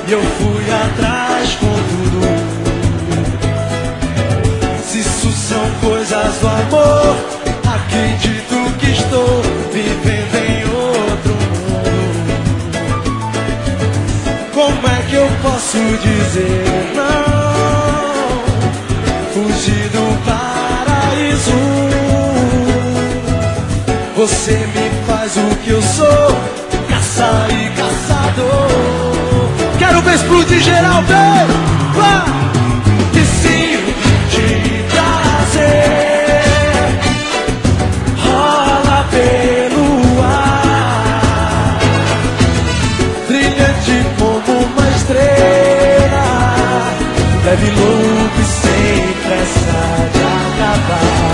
[0.06, 2.20] E eu fui atrás com tudo.
[4.84, 7.16] Se isso são coisas do amor
[7.66, 9.42] Acredito que estou
[9.72, 12.82] vivendo em outro mundo.
[14.54, 18.44] Como é que eu posso dizer não?
[19.32, 21.62] Fugir do paraíso.
[24.18, 24.93] Você me
[25.24, 26.06] faz o que eu sou,
[26.90, 28.68] caça e caçador.
[29.80, 31.48] Quero ver explodir geral, vem!
[31.96, 32.26] Vá!
[33.42, 33.78] Sim,
[34.30, 35.64] de prazer
[38.18, 41.80] rola pelo ar,
[43.28, 46.28] brilhante como uma estrela,
[47.46, 49.80] leve louco sem pressa
[50.12, 51.33] de acabar.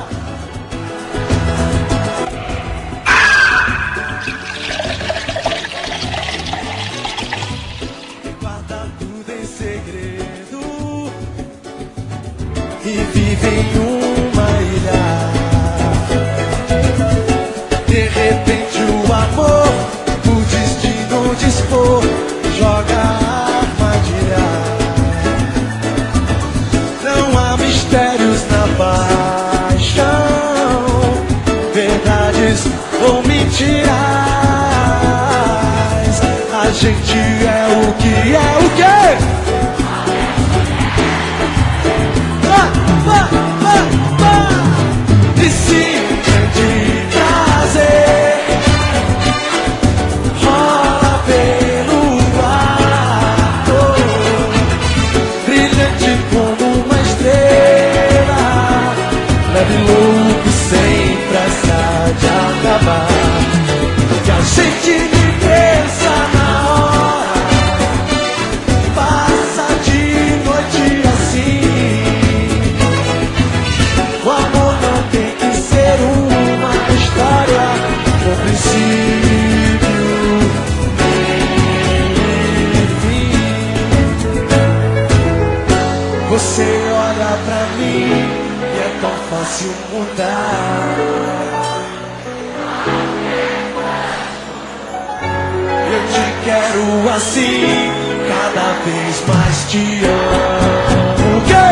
[36.79, 39.48] gente é o que é o quê?
[97.11, 97.93] assim,
[98.29, 101.37] cada vez mais te amo.
[101.37, 101.69] O quê?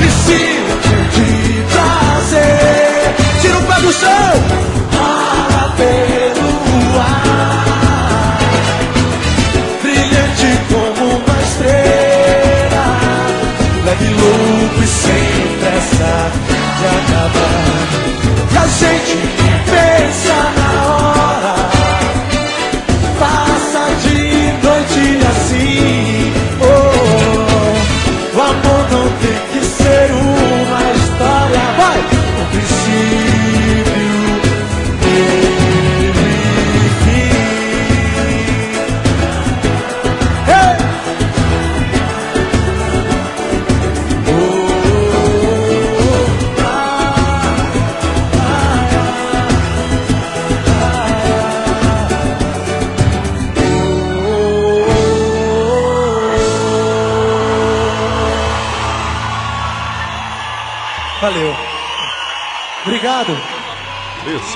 [0.00, 1.28] E se eu te
[1.72, 4.32] trazer, tira o pé do chão
[4.90, 6.32] para ver
[6.98, 8.38] ar,
[9.82, 12.86] brilhante como uma estrela,
[13.84, 16.12] leve louco e sem pressa
[16.78, 17.62] de acabar.
[18.52, 19.41] E a gente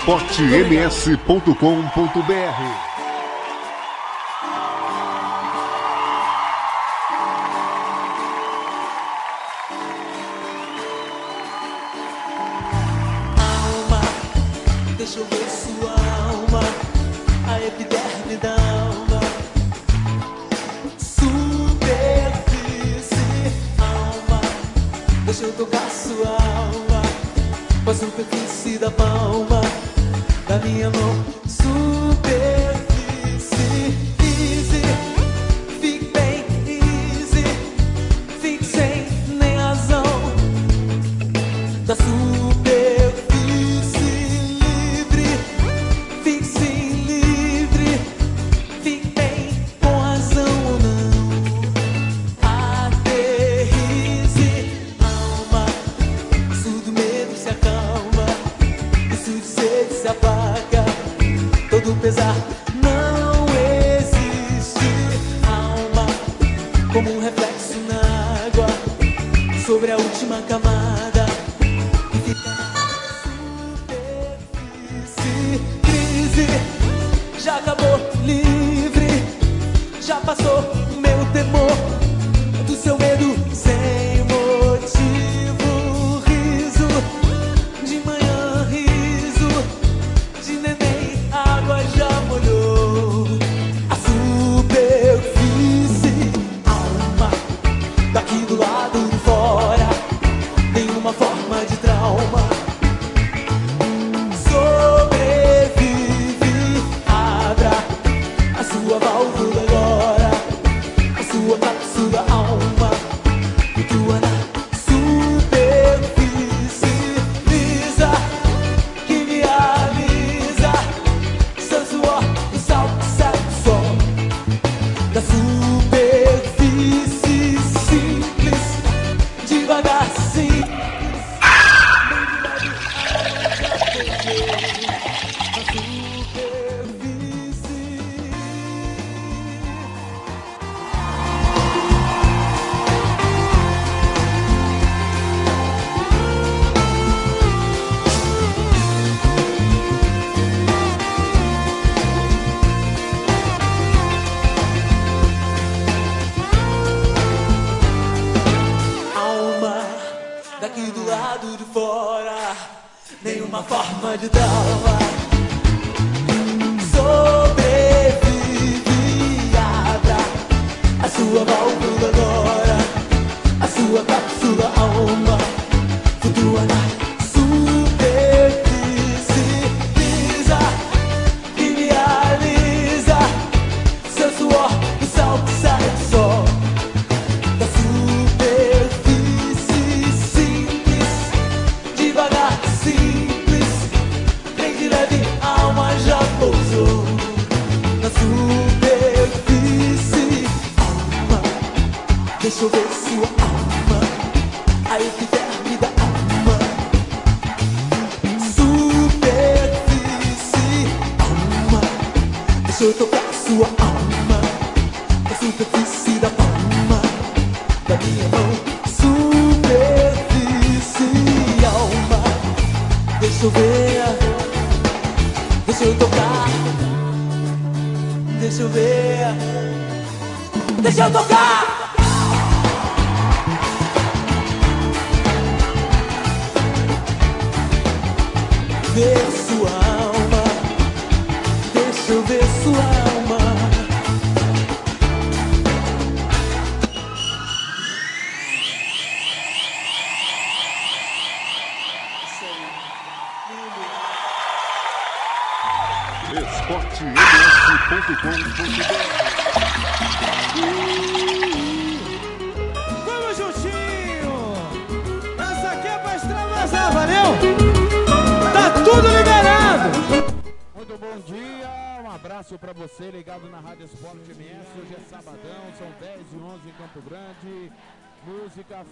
[0.07, 2.96] esportems.com.br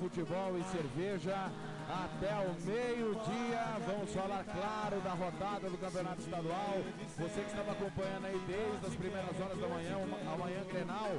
[0.05, 1.51] futebol e cerveja
[1.89, 3.65] até o meio-dia.
[3.87, 6.77] Vamos falar, claro, da rodada do Campeonato Estadual.
[7.17, 9.97] Você que estava acompanhando aí desde as primeiras horas da manhã,
[10.31, 11.11] amanhã Grenal,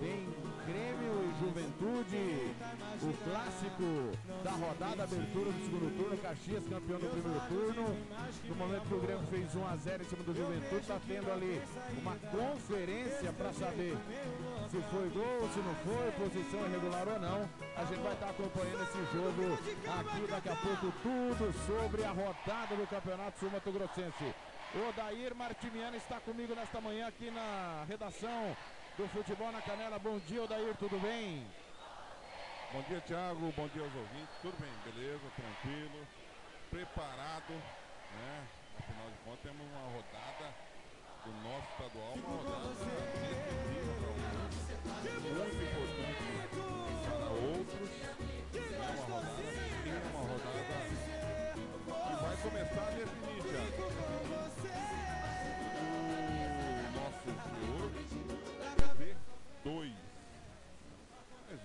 [0.00, 0.26] tem
[0.66, 2.35] Grêmio e Juventude,
[3.02, 7.96] o clássico da rodada, abertura do segundo turno, Caxias campeão do primeiro turno.
[8.48, 11.30] No momento que o Grêmio fez 1 a 0 em cima do Juventude, está tendo
[11.32, 11.62] ali
[11.98, 13.96] uma conferência para saber
[14.70, 17.48] se foi gol, se não foi, posição irregular ou não.
[17.76, 19.42] A gente vai estar acompanhando esse jogo
[20.00, 24.34] aqui daqui a pouco, tudo sobre a rodada do Campeonato Sul Mato Grossense.
[24.74, 28.56] O Dair Martimiano está comigo nesta manhã aqui na redação
[28.98, 29.98] do Futebol na Canela.
[29.98, 31.46] Bom dia, Odair, tudo bem?
[32.72, 33.52] Bom dia, Thiago.
[33.56, 34.36] Bom dia aos ouvintes.
[34.42, 35.22] Tudo bem, beleza?
[35.36, 36.06] Tranquilo.
[36.70, 38.46] Preparado, né?
[38.78, 40.54] Afinal de contas, temos uma rodada
[41.24, 43.45] do nosso estadual, uma rodada decisiva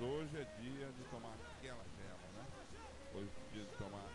[0.03, 2.45] hoje é dia de tomar aquela gela, né?
[3.13, 4.07] Hoje é dia de tomar,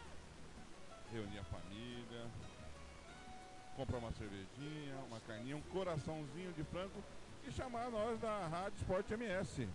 [1.12, 2.26] reunir a família,
[3.76, 7.02] comprar uma cervejinha, uma carninha, um coraçãozinho de frango
[7.46, 9.68] e chamar nós da Rádio Esporte MS.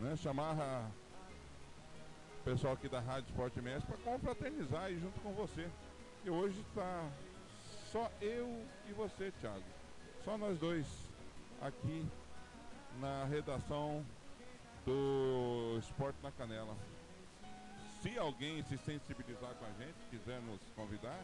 [0.00, 0.16] Né?
[0.16, 0.90] Chamar
[2.40, 5.68] o pessoal aqui da Rádio Esporte MS para confraternizar aí junto com você.
[6.24, 7.08] E hoje está
[7.92, 9.62] só eu e você, Thiago.
[10.24, 10.86] Só nós dois
[11.60, 12.04] aqui
[13.00, 14.04] na redação
[14.84, 16.76] do Esporte na Canela.
[18.02, 21.20] Se alguém se sensibilizar com a gente, quiser nos convidar,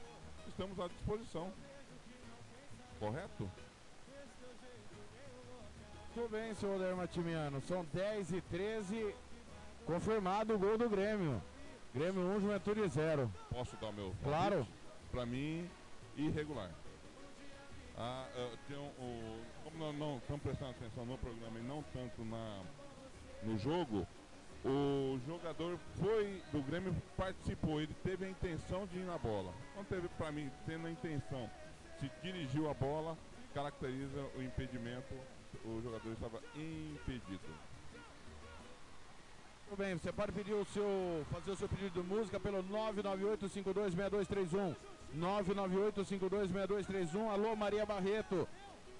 [0.49, 1.53] estamos à disposição.
[2.99, 3.51] Correto?
[6.15, 7.61] Tudo bem, senhor Odair Martimiano.
[7.63, 9.15] São 10 e 13
[9.87, 11.41] confirmado o gol do Grêmio.
[11.95, 13.31] Grêmio 1, Juventude 0.
[13.51, 14.67] Posso dar o meu Claro.
[15.11, 15.69] Para mim,
[16.17, 16.71] irregular.
[17.97, 18.27] Ah,
[18.67, 22.63] tem um- o- como nós não estamos prestando atenção no programa e não tanto na,
[23.43, 24.07] no jogo,
[24.65, 29.53] o jogador foi do Grêmio participou, ele teve a intenção de ir na bola.
[29.75, 31.51] Não teve para mim tendo a intenção,
[31.99, 33.17] se dirigiu a bola,
[33.55, 35.15] caracteriza o impedimento,
[35.65, 37.51] o jogador estava impedido.
[39.71, 44.75] Tudo bem, você pode pedir o seu, fazer o seu pedido de música pelo 998-526231.
[45.17, 47.31] 998-526231.
[47.31, 48.49] Alô, Maria Barreto.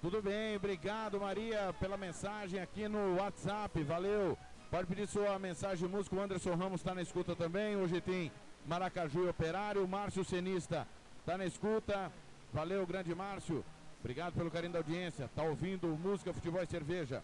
[0.01, 3.83] Tudo bem, obrigado, Maria, pela mensagem aqui no WhatsApp.
[3.83, 4.37] Valeu.
[4.71, 6.17] Pode pedir sua mensagem de música.
[6.17, 7.77] O Anderson Ramos está na escuta também.
[7.77, 8.33] Hoje tem
[8.67, 9.87] Maracaju Operário.
[9.87, 10.89] Márcio Cenista
[11.19, 12.11] está na escuta.
[12.51, 13.63] Valeu, grande Márcio.
[14.01, 15.29] Obrigado pelo carinho da audiência.
[15.37, 17.23] Tá ouvindo música, futebol e cerveja.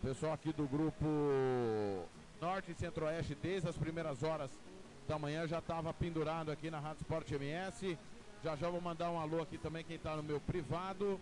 [0.00, 1.04] Pessoal aqui do grupo
[2.40, 4.50] Norte e Centro-Oeste, desde as primeiras horas
[5.06, 7.98] da manhã, já estava pendurado aqui na Rádio Sport MS.
[8.42, 11.20] Já já vou mandar um alô aqui também, quem está no meu privado.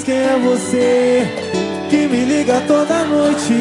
[0.00, 1.26] diz quem é você.
[1.88, 3.54] que me liga toda noite.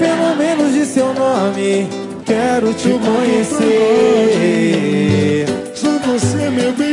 [0.00, 1.88] Pelo menos de seu nome,
[2.24, 3.46] quero te conhecer.
[5.74, 6.91] Só você, meu bem,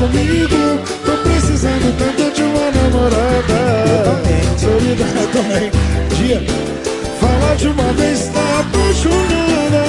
[0.00, 0.80] comigo.
[1.04, 3.60] Tô precisando tanto de uma namorada.
[4.56, 5.70] Solidão também.
[6.16, 6.42] Dia,
[7.20, 9.84] fala de uma vez, tá apaixonada.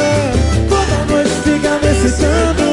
[0.70, 2.68] Toda noite fica me excitando.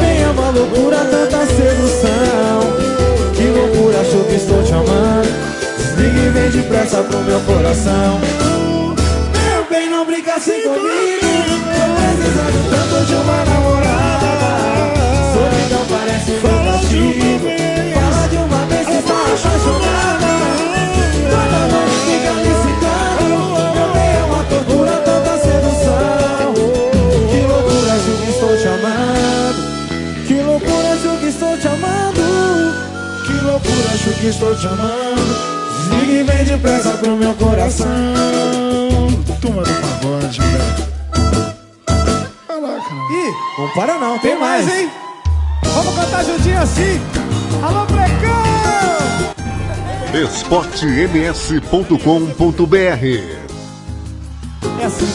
[0.00, 2.60] Bem, é uma loucura, tanta sedução.
[3.34, 5.28] Que loucura, acho que estou te amando.
[5.78, 8.20] Desliga e vem depressa pro meu coração.
[9.32, 11.28] Meu bem, não brinca assim comigo.
[11.74, 12.57] Tô precisando
[16.08, 17.48] parece um castigo.
[17.94, 20.30] Fala de uma vez que está apaixonada.
[21.30, 22.32] Toda noite fica.
[23.74, 26.54] Meu bem, é uma tortura, tanta sedução.
[27.30, 29.60] Que loucura, acho que estou te amando.
[30.26, 32.24] Que loucura, acho que estou te amando.
[33.26, 35.58] Que loucura, acho que estou te amando.
[35.90, 37.86] Desliga e vem depressa pro meu coração.
[39.40, 40.88] Turma do pagode, velho.
[42.46, 42.94] Caraca.
[43.10, 44.90] Ih, não para não, tem, Tem mais, hein?
[45.98, 47.00] Cantar juntinho assim.
[47.60, 48.38] Alô, Precão!
[50.14, 52.76] esportems.com.br
[54.80, 55.08] É assim.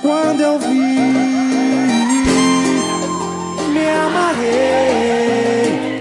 [0.00, 1.02] Quando eu vi,
[3.70, 6.00] me amarrei.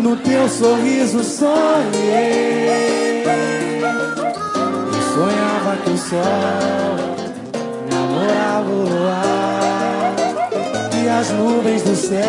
[0.00, 3.22] No teu sorriso sonhei.
[5.14, 6.18] Sonhava que o sol
[7.88, 9.23] namorava o luar
[11.18, 12.24] as nuvens do céu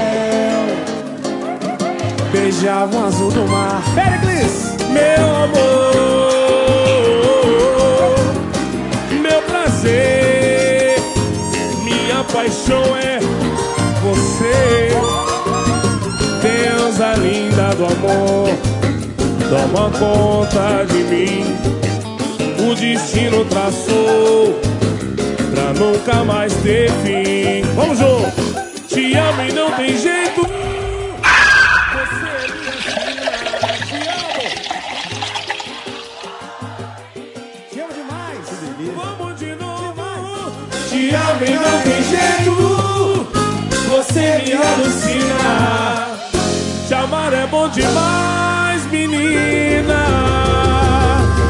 [2.32, 3.82] beijavam o azul do mar.
[3.96, 6.36] Pericles, Meu amor,
[9.22, 10.98] meu prazer,
[11.84, 13.20] minha paixão é
[14.04, 14.92] você.
[16.42, 18.50] Deusa linda do amor,
[19.50, 21.56] toma conta de mim.
[22.70, 24.60] O destino traçou
[25.54, 27.64] pra nunca mais ter fim.
[27.76, 28.35] Vamos junto!
[29.16, 30.42] Te amo e não tem jeito.
[30.42, 30.52] Você
[32.28, 33.32] é minha filha,
[33.88, 34.44] te amo.
[37.72, 38.46] te amo demais.
[38.94, 40.04] Vamos de novo.
[40.90, 42.56] Te amo e não tem jeito.
[43.88, 45.48] Você me alucina.
[46.86, 50.04] Te amar é bom demais, menina.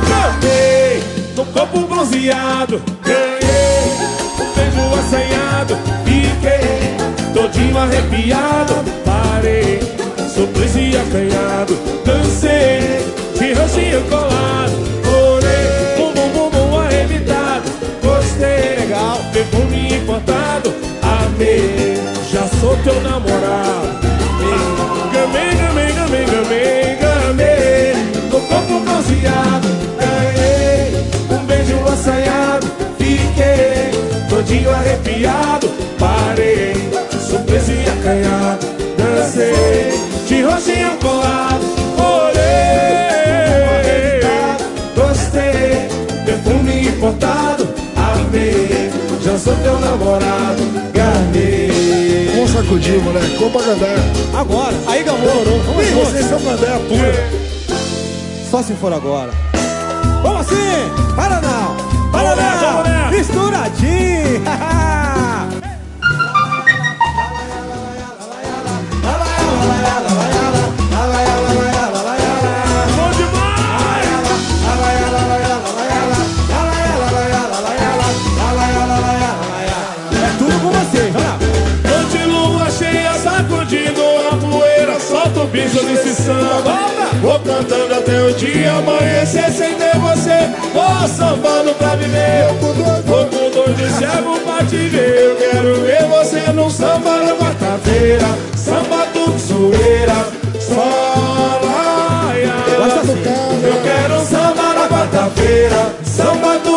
[0.07, 1.03] Ganhei
[1.35, 2.79] no corpo bronzeado.
[7.75, 8.73] Todinho arrepiado.
[9.03, 9.79] Parei,
[10.33, 11.77] surpreso e acanhado.
[12.05, 13.03] Dancei
[13.37, 14.73] de roxinho colado.
[15.05, 17.69] Orei, bum bum bum bum arrebitado.
[18.01, 20.73] Gostei, legal, perfume importado.
[21.01, 21.97] Amei,
[22.31, 24.05] já sou teu namorado.
[25.13, 27.93] Gamei, gamei, gamei, gamei, gamei.
[28.31, 29.67] No corpo bronzeado,
[29.99, 30.95] ganhei
[31.29, 32.67] um beijo assanhado.
[32.97, 33.91] Fiquei
[34.29, 35.69] todinho arrepiado.
[35.97, 36.73] Parei,
[38.05, 38.67] acanhado.
[38.97, 41.65] Dancei, de roxinho colado.
[41.97, 43.41] Olhei,
[44.95, 45.89] gostei,
[46.23, 47.67] perfume importado.
[47.95, 48.91] Amei,
[49.21, 50.61] já sou teu namorado.
[50.93, 52.31] Ganhei.
[52.35, 53.35] Vamos sacudir, moleque.
[53.39, 54.03] Vamos pra gandaia.
[54.37, 55.43] Agora, aí gamou.
[55.65, 56.05] Vamos Ih, junto.
[56.05, 57.29] Vocês são gandaia pura.
[58.51, 59.31] Só se for agora.
[60.21, 60.55] Vamos assim!
[61.15, 61.75] Para não!
[62.11, 62.95] Para Vamos nessa, vamos não!
[62.95, 63.11] nessa.
[63.17, 64.41] Misturadinho!
[85.55, 85.79] Bicho
[87.21, 90.49] Vou cantando até o dia amanhecer sem ter você.
[90.73, 92.47] Vou sambando pra viver.
[93.05, 95.17] Vou com dor de cego pra te ver.
[95.17, 98.54] Eu quero ver você num samba na quarta-feira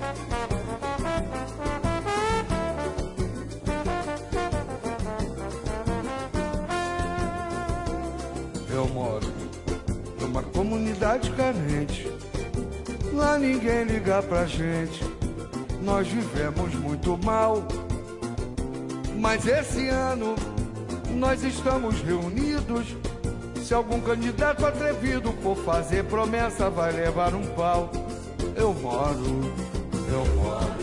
[14.04, 15.02] liga pra gente.
[15.80, 17.66] Nós vivemos muito mal.
[19.18, 20.34] Mas esse ano
[21.12, 22.94] nós estamos reunidos.
[23.62, 27.90] Se algum candidato atrevido for fazer promessa, vai levar um pau.
[28.54, 29.40] Eu moro,
[30.12, 30.74] eu moro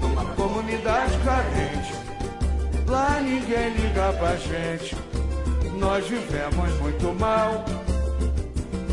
[0.00, 1.94] numa comunidade carente.
[2.86, 4.96] Lá ninguém liga pra gente.
[5.80, 7.64] Nós vivemos muito mal.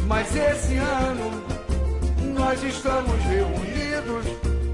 [0.07, 1.32] Mas esse ano
[2.33, 4.25] nós estamos reunidos.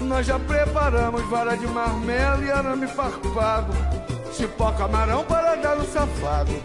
[0.00, 3.72] Nós já preparamos vara de marmelo e arame farpado.
[4.32, 6.60] Cipó camarão para dar no safado.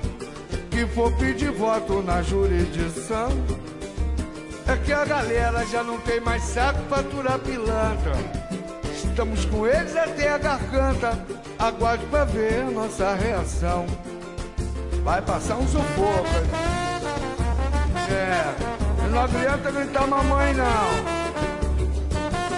[0.72, 3.30] Que for pedir voto na jurisdição.
[4.68, 8.14] É que a galera já não tem mais saco pra aturar pilantra.
[8.94, 11.18] Estamos com eles até a garganta.
[11.60, 13.88] Aguarde pra ver nossa reação.
[15.04, 16.28] Vai passar um sufoco.
[18.10, 18.56] É,
[19.10, 21.22] não adianta gritar mamãe não.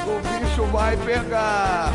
[0.06, 1.92] O bicho vai pegar.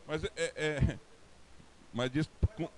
[0.07, 0.99] Mas é, é- é-
[1.93, 2.69] mas diz com,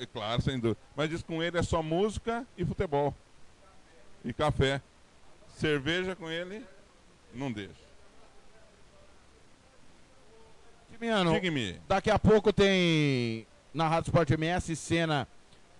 [0.00, 0.78] é claro, sem dúvida.
[0.96, 3.14] Mas diz com ele é só música e futebol.
[4.24, 4.80] E café.
[5.56, 6.64] Cerveja com ele
[7.32, 7.84] não deixa.
[10.90, 11.80] Timiano, Diga-me.
[11.88, 15.26] daqui a pouco tem na Rádio Sport MS Cena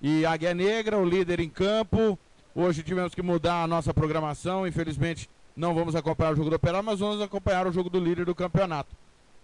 [0.02, 2.18] e Águia Negra, o líder em campo.
[2.54, 6.84] Hoje tivemos que mudar a nossa programação, infelizmente não vamos acompanhar o jogo do Operário,
[6.84, 8.94] mas vamos acompanhar o jogo do líder do campeonato.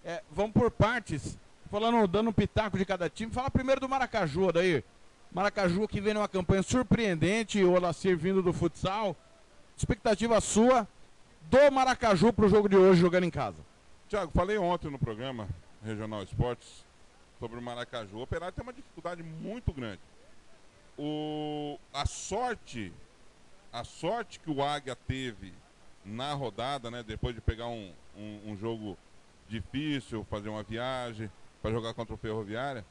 [0.05, 1.39] É, vamos por partes,
[1.71, 3.33] falando, dando um pitaco de cada time.
[3.33, 4.85] Fala primeiro do Maracaju, daí.
[5.33, 9.17] Maracaju que vem numa campanha surpreendente, o Olacir vindo do futsal.
[9.77, 10.87] Expectativa sua
[11.49, 13.59] do Maracaju pro jogo de hoje jogando em casa?
[14.09, 15.49] Tiago, falei ontem no programa
[15.85, 16.85] Regional Esportes
[17.39, 18.17] sobre o Maracaju.
[18.17, 20.01] O Operário tem uma dificuldade muito grande.
[20.99, 22.93] O, a sorte,
[23.73, 25.55] a sorte que o Águia teve
[26.05, 27.05] na rodada, né?
[27.05, 28.99] Depois de pegar um, um, um jogo
[29.49, 32.85] difícil, fazer uma viagem para jogar contra o Ferroviária,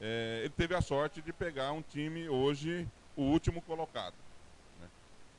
[0.00, 4.14] é, ele teve a sorte de pegar um time hoje o último colocado.
[4.80, 4.88] né?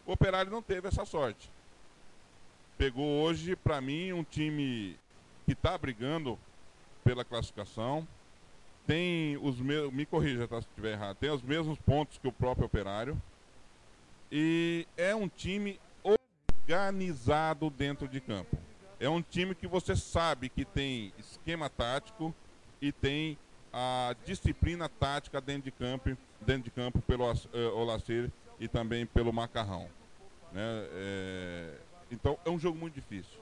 [0.05, 1.49] O Operário não teve essa sorte.
[2.77, 4.97] Pegou hoje, para mim, um time
[5.45, 6.37] que está brigando
[7.03, 8.07] pela classificação.
[8.85, 9.93] Tem os mesmos.
[9.93, 11.17] Me corrija tá, se estiver errado.
[11.17, 13.19] Tem os mesmos pontos que o próprio Operário.
[14.31, 18.57] E é um time organizado dentro de campo.
[18.99, 22.33] É um time que você sabe que tem esquema tático
[22.81, 23.37] e tem
[23.71, 29.31] a disciplina tática dentro de campo, dentro de campo pelo uh, Olacir e também pelo
[29.31, 29.87] Macarrão.
[30.51, 30.61] Né?
[30.91, 31.73] É,
[32.11, 33.39] então é um jogo muito difícil.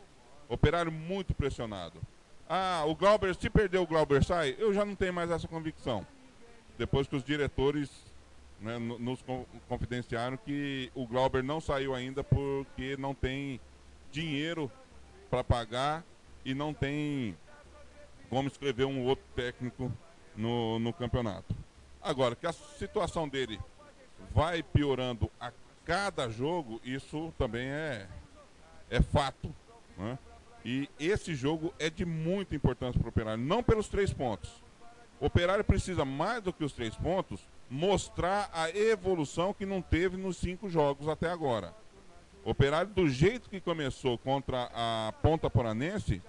[0.49, 1.99] Operário muito pressionado.
[2.47, 6.05] Ah, o Glauber, se perder o Glauber sai, eu já não tenho mais essa convicção.
[6.77, 7.89] Depois que os diretores
[8.59, 9.23] né, nos
[9.67, 13.59] confidenciaram que o Glauber não saiu ainda porque não tem
[14.11, 14.71] dinheiro
[15.29, 16.03] para pagar
[16.43, 17.35] e não tem
[18.29, 19.91] como escrever um outro técnico
[20.35, 21.55] no, no campeonato.
[22.01, 23.59] Agora, que a situação dele
[24.33, 25.51] vai piorando a
[25.83, 28.07] cada jogo, isso também é,
[28.89, 29.53] é fato.
[29.97, 30.17] Né?
[30.63, 34.51] E esse jogo é de muita importância para o Operário, não pelos três pontos.
[35.19, 40.17] O Operário precisa, mais do que os três pontos, mostrar a evolução que não teve
[40.17, 41.73] nos cinco jogos até agora.
[42.43, 46.21] O Operário, do jeito que começou contra a Ponta Poranense,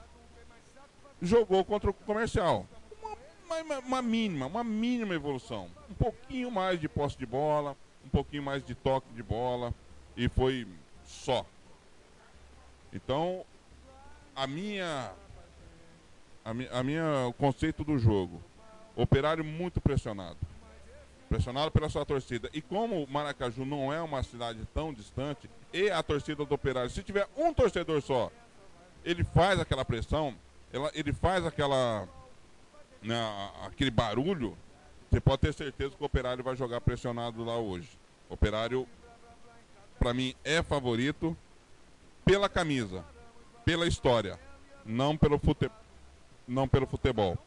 [1.20, 2.66] jogou contra o Comercial.
[3.46, 5.68] Uma, uma, uma, mínima, uma mínima evolução.
[5.90, 9.72] Um pouquinho mais de posse de bola, um pouquinho mais de toque de bola,
[10.16, 10.66] e foi
[11.04, 11.44] só.
[12.92, 13.44] Então,
[14.34, 15.12] a minha,
[16.44, 18.40] a minha, a minha o conceito do jogo,
[18.94, 20.38] operário muito pressionado.
[21.28, 22.48] Pressionado pela sua torcida.
[22.52, 27.02] E como Maracaju não é uma cidade tão distante, e a torcida do operário, se
[27.02, 28.30] tiver um torcedor só,
[29.04, 30.34] ele faz aquela pressão,
[30.72, 32.08] ela, ele faz aquela.
[33.02, 33.20] Né,
[33.64, 34.56] aquele barulho,
[35.10, 37.88] você pode ter certeza que o operário vai jogar pressionado lá hoje.
[38.28, 38.86] O operário,
[39.98, 41.36] para mim, é favorito
[42.24, 43.04] pela camisa,
[43.64, 44.38] pela história,
[44.84, 45.70] não pelo, fute...
[46.48, 47.38] não pelo futebol.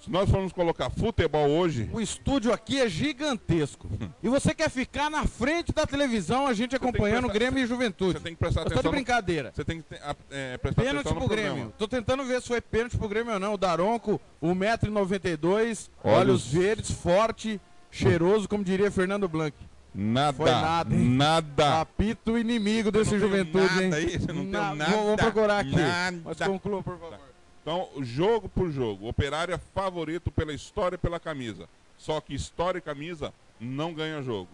[0.00, 1.90] Se nós formos colocar futebol hoje.
[1.92, 3.86] O estúdio aqui é gigantesco.
[4.22, 8.14] e você quer ficar na frente da televisão, a gente acompanhando o Grêmio e Juventude.
[8.14, 8.78] Você tem que prestar atenção.
[8.78, 9.52] Eu tô de brincadeira.
[9.54, 9.86] Você tem que
[10.30, 11.54] é, prestar pênalti atenção no pro programa.
[11.54, 11.74] Grêmio.
[11.76, 13.54] Tô tentando ver se foi pênalti pro Grêmio ou não.
[13.54, 17.60] O Daronco, 1,92m, olhos verdes, forte,
[17.90, 19.54] cheiroso, como diria Fernando Blanc.
[19.94, 20.36] Nada.
[20.36, 21.00] Foi nada, hein?
[21.10, 21.80] Nada.
[21.80, 24.08] Apito inimigo desse Juventude, nada hein?
[24.18, 24.92] Você não Na- tem nada.
[24.96, 25.74] Vou procurar aqui.
[25.76, 26.20] Nada.
[26.24, 27.29] Mas conclua, por favor.
[27.62, 31.68] Então, jogo por jogo, Operário é favorito pela história e pela camisa.
[31.98, 34.50] Só que história e camisa não ganha jogo.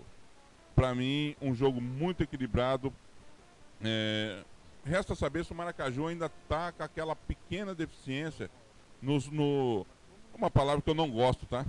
[0.75, 2.92] Para mim, um jogo muito equilibrado.
[3.83, 4.42] É,
[4.85, 8.49] Resta saber se o Maracaju ainda está com aquela pequena deficiência
[9.03, 9.85] nos, no.
[10.33, 11.64] Uma palavra que eu não gosto, tá?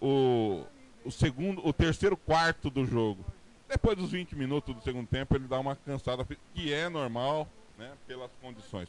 [0.00, 0.64] O,
[1.04, 3.24] o segundo, o terceiro quarto do jogo.
[3.68, 7.92] Depois dos 20 minutos do segundo tempo, ele dá uma cansada, que é normal, né?
[8.06, 8.88] Pelas condições.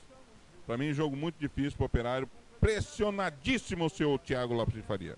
[0.67, 2.29] Para mim, jogo muito difícil para o Operário.
[2.59, 5.15] Pressionadíssimo o seu Thiago Lopes de Faria.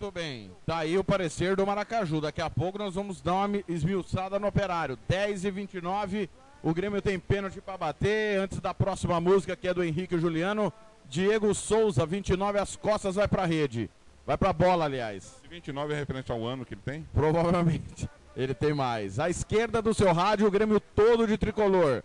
[0.00, 0.50] Muito bem.
[0.66, 2.20] Tá aí o parecer do Maracaju.
[2.20, 4.98] Daqui a pouco nós vamos dar uma mi- esmiuçada no operário.
[5.08, 6.28] 10 e 29
[6.62, 8.38] O Grêmio tem pênalti para bater.
[8.40, 10.72] Antes da próxima música, que é do Henrique Juliano.
[11.08, 13.90] Diego Souza, 29, as costas vai pra rede.
[14.26, 15.24] Vai pra bola, aliás.
[15.38, 17.06] Esse 29 é referente ao ano que ele tem?
[17.14, 18.08] Provavelmente.
[18.36, 19.18] Ele tem mais.
[19.18, 22.02] À esquerda do seu rádio, o Grêmio todo de tricolor.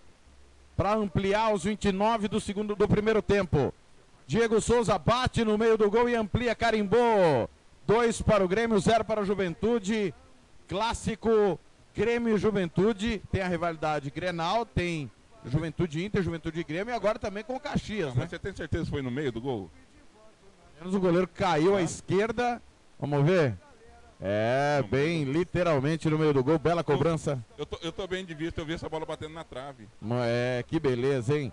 [0.76, 3.74] Para ampliar os 29 do segundo do primeiro tempo.
[4.28, 7.50] Diego Souza bate no meio do gol e amplia, carimbou.
[7.88, 10.14] Dois para o Grêmio, zero para a Juventude.
[10.68, 11.60] Clássico
[11.96, 13.22] Grêmio e Juventude.
[13.32, 15.10] Tem a rivalidade Grenal, tem
[15.46, 18.22] Juventude Inter, Juventude Grêmio e agora também com o Caxias, né?
[18.22, 19.70] Mas você tem certeza que foi no meio do gol?
[20.80, 22.62] Menos o goleiro caiu à esquerda.
[23.00, 23.58] Vamos ver.
[24.22, 26.58] É, bem literalmente no meio do gol.
[26.58, 27.44] Bela cobrança.
[27.58, 29.88] Eu tô, eu tô bem de vista, eu vi essa bola batendo na trave.
[30.26, 31.52] É, que beleza, hein?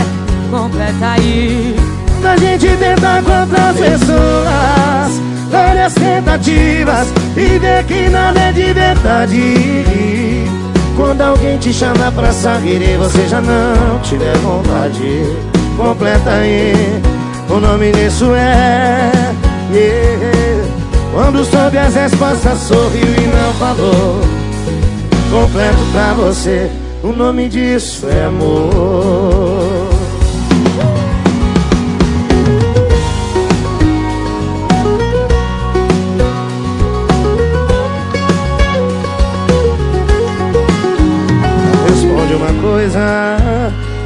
[0.50, 1.76] completa aí.
[2.24, 10.44] A gente tenta com outras pessoas Várias tentativas E ver que nada é de verdade.
[10.96, 15.36] Quando alguém te chama pra sair E você já não tiver vontade
[15.76, 17.02] Completa aí.
[17.48, 19.10] O nome disso é
[19.72, 20.66] yeah.
[21.12, 24.20] Quando soube as respostas sorriu e não falou.
[25.30, 26.70] Completo pra você
[27.02, 29.75] O nome disso é amor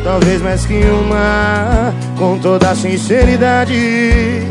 [0.04, 4.46] talvez mais que uma, com toda sinceridade.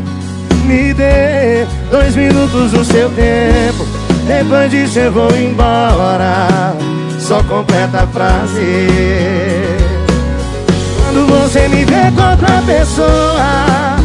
[0.64, 3.86] Me dê dois minutos do seu tempo,
[4.26, 6.74] depois disso eu vou embora.
[7.18, 8.86] Só completa a frase.
[11.02, 13.96] Quando você me vê com outra pessoa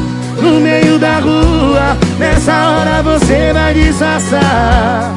[0.42, 5.14] no meio da rua, nessa hora você vai disfarçar.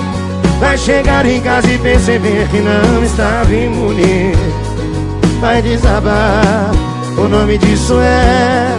[0.61, 4.33] Vai chegar em casa e perceber que não estava imune.
[5.41, 6.71] Vai desabar,
[7.17, 8.77] o nome disso é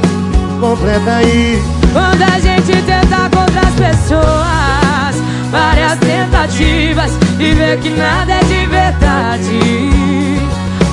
[0.60, 1.62] completa aí.
[1.94, 5.16] Quando a gente tenta com outras pessoas
[5.52, 9.60] Várias tentativas E vê que nada é de verdade.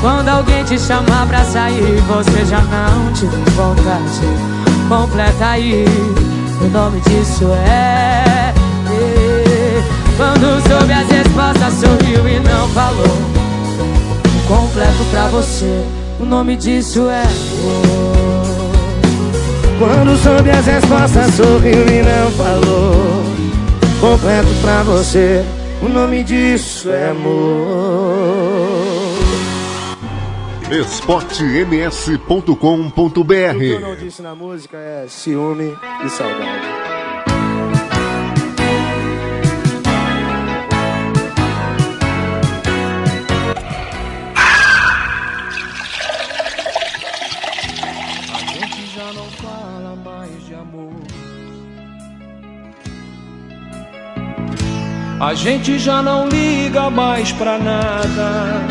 [0.00, 4.20] Quando alguém te chamar pra sair Você já não tiver vontade
[4.88, 5.84] Completa aí.
[6.62, 8.54] O nome disso é.
[10.16, 13.45] Quando soube as respostas Sorriu e não falou
[14.46, 15.84] Completo pra você
[16.20, 18.46] O nome disso é amor.
[19.78, 23.22] Quando soube as respostas, sorriu e não falou.
[24.00, 25.44] Completo pra você,
[25.82, 28.86] o nome disso é amor.
[30.70, 36.85] esportems.com.br O que eu não disse na música é ciúme e saudade.
[55.26, 58.62] A gente já não liga mais pra nada.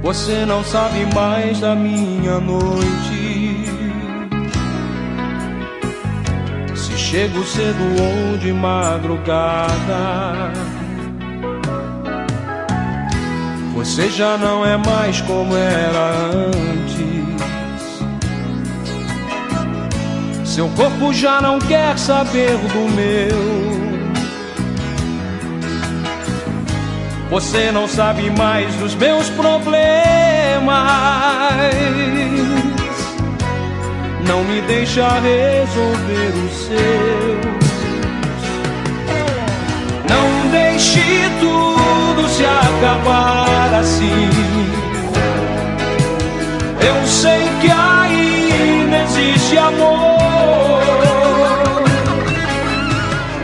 [0.00, 3.66] Você não sabe mais da minha noite.
[6.74, 9.74] Se chego cedo ou de madrugada.
[13.74, 16.89] Você já não é mais como era antes.
[20.60, 23.80] Seu corpo já não quer saber do meu.
[27.30, 29.64] Você não sabe mais dos meus problemas.
[34.28, 37.60] Não me deixa resolver os seus.
[40.10, 41.00] Não deixe
[41.40, 44.28] tudo se acabar assim.
[46.86, 47.70] Eu sei que
[48.52, 50.80] ainda existe amor.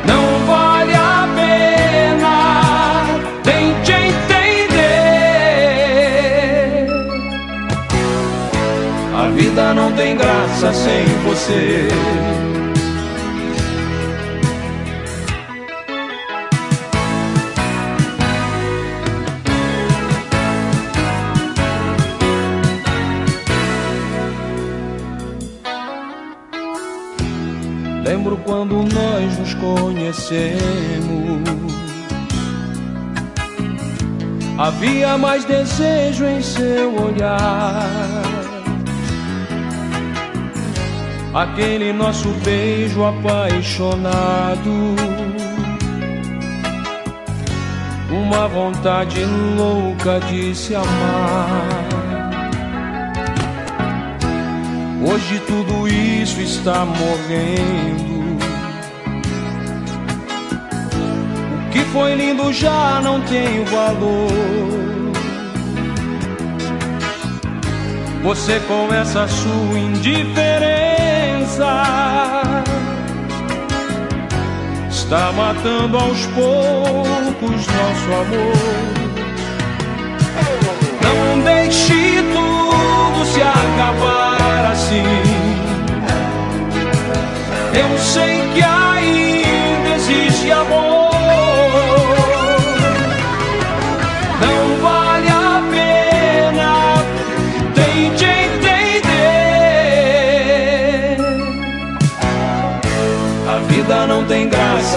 [0.06, 3.04] Não vale a pena,
[3.42, 4.26] tente entender.
[9.14, 11.88] A vida não tem graça sem você.
[28.26, 30.58] Lembro quando nós nos conhecemos.
[34.58, 37.88] Havia mais desejo em seu olhar.
[41.32, 44.96] Aquele nosso beijo apaixonado.
[48.10, 49.24] Uma vontade
[49.56, 51.86] louca de se amar.
[55.08, 58.15] Hoje tudo isso está morrendo.
[61.96, 64.28] Foi lindo já não tem valor.
[68.22, 70.62] Você com essa sua indiferença
[74.90, 78.56] está matando aos poucos nosso amor.
[81.02, 84.35] Não deixe tudo se acabar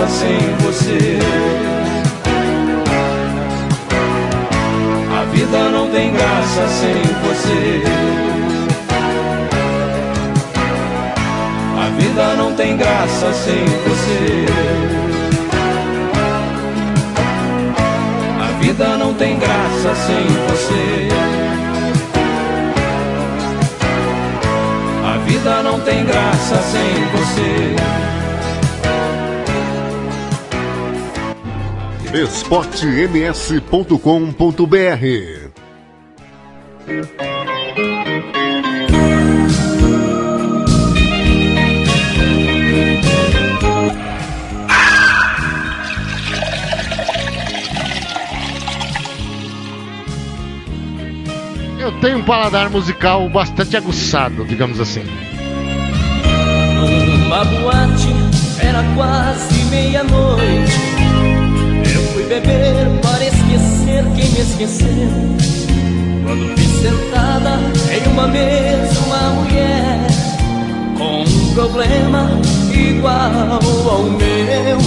[0.10, 1.20] sem você.
[5.16, 7.84] A vida não tem graça sem você.
[11.78, 14.46] A vida não tem graça sem você.
[18.42, 21.08] A vida não tem graça sem você.
[25.06, 28.19] A vida não tem graça sem você.
[32.14, 34.00] esportems.com.br
[51.80, 55.04] Eu tenho um paladar musical bastante aguçado, digamos assim.
[56.74, 58.08] Numa boate,
[58.60, 61.09] era quase meia-noite.
[62.30, 65.10] Beber para esquecer quem me esqueceu.
[66.24, 67.58] Quando vi sentada
[67.92, 70.08] em uma mesa uma mulher
[70.96, 72.30] com um problema
[72.72, 73.60] igual
[73.90, 74.78] ao meu.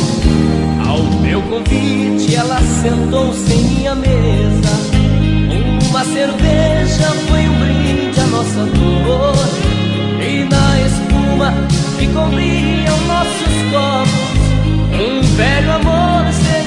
[0.88, 4.70] Ao meu convite, ela sentou-se em minha mesa.
[5.90, 9.34] Uma cerveja foi um brinde à nossa dor.
[10.20, 11.53] E na espuma
[11.99, 14.32] que cobria os nossos copos,
[14.95, 16.12] um velho amor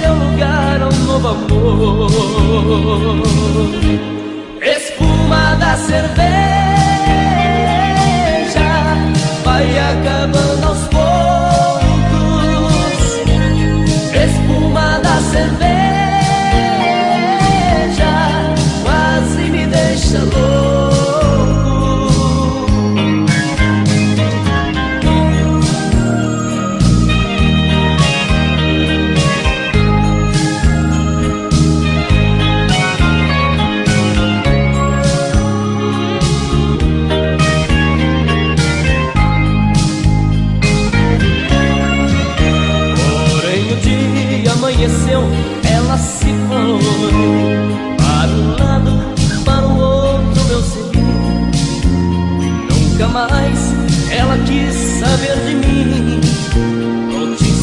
[0.06, 2.12] cedeu lugar a um novo amor.
[4.62, 6.26] Espuma da cerveja
[9.44, 11.06] vai acabando aos poucos.
[14.14, 15.76] Espuma da cerveja
[18.84, 20.65] quase me deixa louco.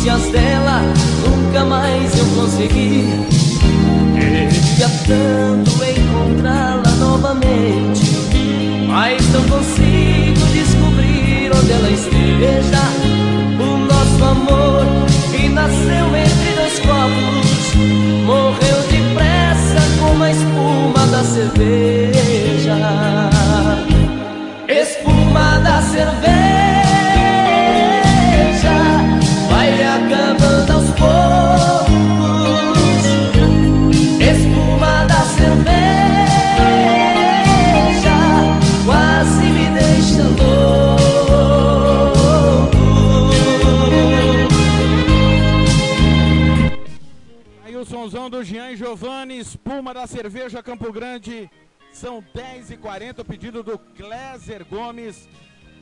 [0.03, 0.82] Notícias dela,
[1.24, 3.07] nunca mais eu consegui.
[4.18, 8.03] Queria tanto encontrá-la novamente
[8.88, 12.82] Mas não consigo descobrir onde ela esteja.
[13.61, 14.84] O nosso amor
[15.30, 17.74] que nasceu entre dois copos
[18.26, 21.91] Morreu depressa como a espuma da cerveja
[50.07, 51.50] cerveja Campo Grande.
[51.92, 55.28] São 10h40, o pedido do Cléser Gomes.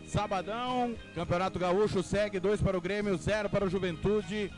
[0.07, 4.53] Sabadão, Campeonato Gaúcho segue, 2 para o Grêmio, 0 para o Juventude.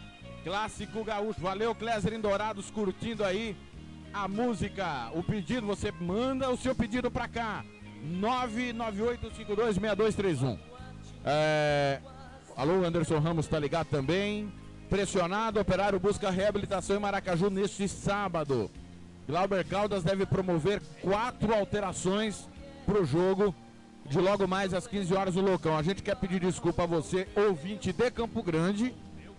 [0.44, 1.40] Clássico Gaúcho.
[1.40, 3.54] Valeu, Cléser em Dourados, curtindo aí
[4.12, 5.10] a música.
[5.14, 7.64] O pedido, você manda o seu pedido pra cá.
[8.20, 10.58] 998526231.
[11.24, 12.00] É,
[12.56, 14.52] Alô, Anderson Ramos tá ligado também.
[14.90, 18.70] Pressionado, operário busca reabilitação em Maracaju neste sábado.
[19.26, 22.48] Glauber Caldas deve promover quatro alterações
[22.84, 23.54] pro jogo
[24.04, 25.76] de logo mais às 15 horas no Locão.
[25.76, 28.94] A gente quer pedir desculpa a você, ouvinte de Campo Grande.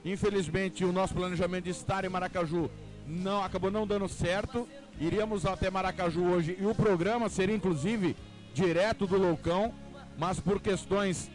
[0.06, 2.70] Infelizmente, o nosso planejamento de estar em Maracaju
[3.06, 4.68] não acabou não dando certo.
[5.00, 8.16] Iríamos até Maracaju hoje e o programa seria inclusive
[8.54, 9.74] direto do Loucão,
[10.18, 11.30] mas por questões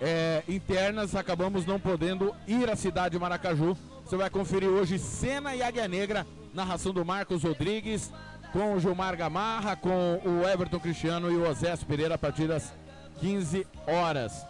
[0.00, 3.76] é, internas acabamos não podendo ir à cidade de Maracaju.
[4.04, 8.12] Você vai conferir hoje Cena e Águia Negra, narração do Marcos Rodrigues,
[8.52, 12.72] com o Gilmar Gamarra, com o Everton Cristiano e o Osés Pereira a partir das
[13.20, 14.46] 15 horas.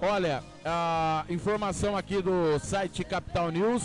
[0.00, 3.82] Olha, a informação aqui do site Capital News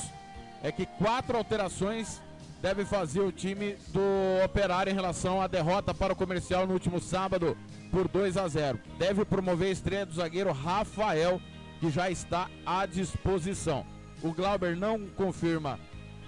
[0.61, 2.21] é que quatro alterações
[2.61, 6.99] deve fazer o time do Operário em relação à derrota para o comercial no último
[6.99, 7.57] sábado
[7.91, 8.79] por 2 a 0.
[8.97, 11.41] Deve promover a estreia do zagueiro Rafael,
[11.79, 13.85] que já está à disposição.
[14.21, 15.79] O Glauber não confirma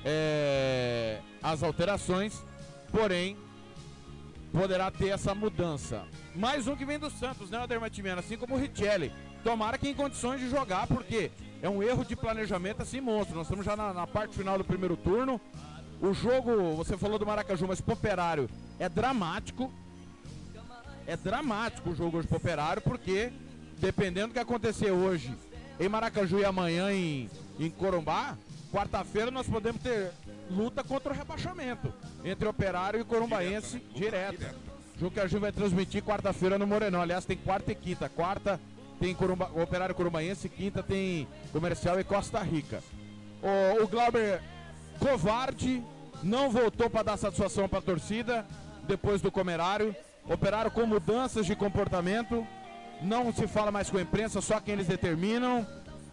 [0.09, 2.41] é, as alterações,
[2.89, 3.35] porém
[4.53, 6.05] poderá ter essa mudança.
[6.33, 8.21] Mais um que vem do Santos, né, Matimiano?
[8.21, 9.11] Assim como o Richelli.
[9.43, 11.29] Tomara que em condições de jogar, porque
[11.61, 13.35] é um erro de planejamento assim monstro.
[13.35, 15.41] Nós estamos já na, na parte final do primeiro turno.
[15.99, 18.49] O jogo, você falou do Maracaju, mas pro Operário
[18.79, 19.71] é dramático.
[21.05, 23.31] É dramático o jogo hoje pro Operário, porque
[23.77, 25.35] dependendo do que acontecer hoje
[25.79, 27.29] em Maracaju e amanhã em,
[27.59, 28.37] em Corumbá,
[28.71, 30.11] quarta-feira nós podemos ter
[30.49, 31.93] luta contra o rebaixamento
[32.23, 34.45] entre Operário e Corumbaense direto.
[34.99, 37.01] Jogo que a vai transmitir quarta-feira no Morenão.
[37.01, 38.09] Aliás, tem quarta e quinta.
[38.09, 38.59] Quarta
[38.99, 42.81] tem Corumba, Operário Corumbaense, quinta tem Comercial e Costa Rica.
[43.41, 44.41] O, o Glauber
[44.99, 45.83] covarde,
[46.23, 48.45] não voltou para dar satisfação para a torcida
[48.87, 49.95] depois do Comerário.
[50.27, 52.45] Operário com mudanças de comportamento,
[53.01, 55.65] não se fala mais com a imprensa, só quem eles determinam.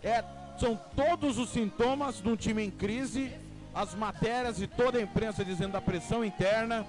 [0.02, 0.22] É,
[0.58, 3.32] são todos os sintomas de um time em crise,
[3.74, 6.86] as matérias e toda a imprensa dizendo da pressão interna.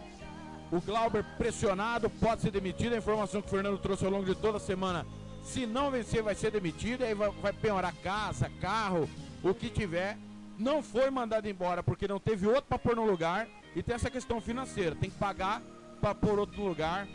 [0.72, 2.94] O Glauber pressionado, pode ser demitido.
[2.94, 5.06] A informação que o Fernando trouxe ao longo de toda a semana.
[5.44, 7.04] Se não vencer, vai ser demitido.
[7.04, 9.08] Aí vai, vai penhorar casa, carro,
[9.44, 10.18] o que tiver
[10.58, 14.10] não foi mandado embora porque não teve outro para pôr no lugar e tem essa
[14.10, 15.62] questão financeira, tem que pagar
[16.00, 17.08] para pôr outro lugar.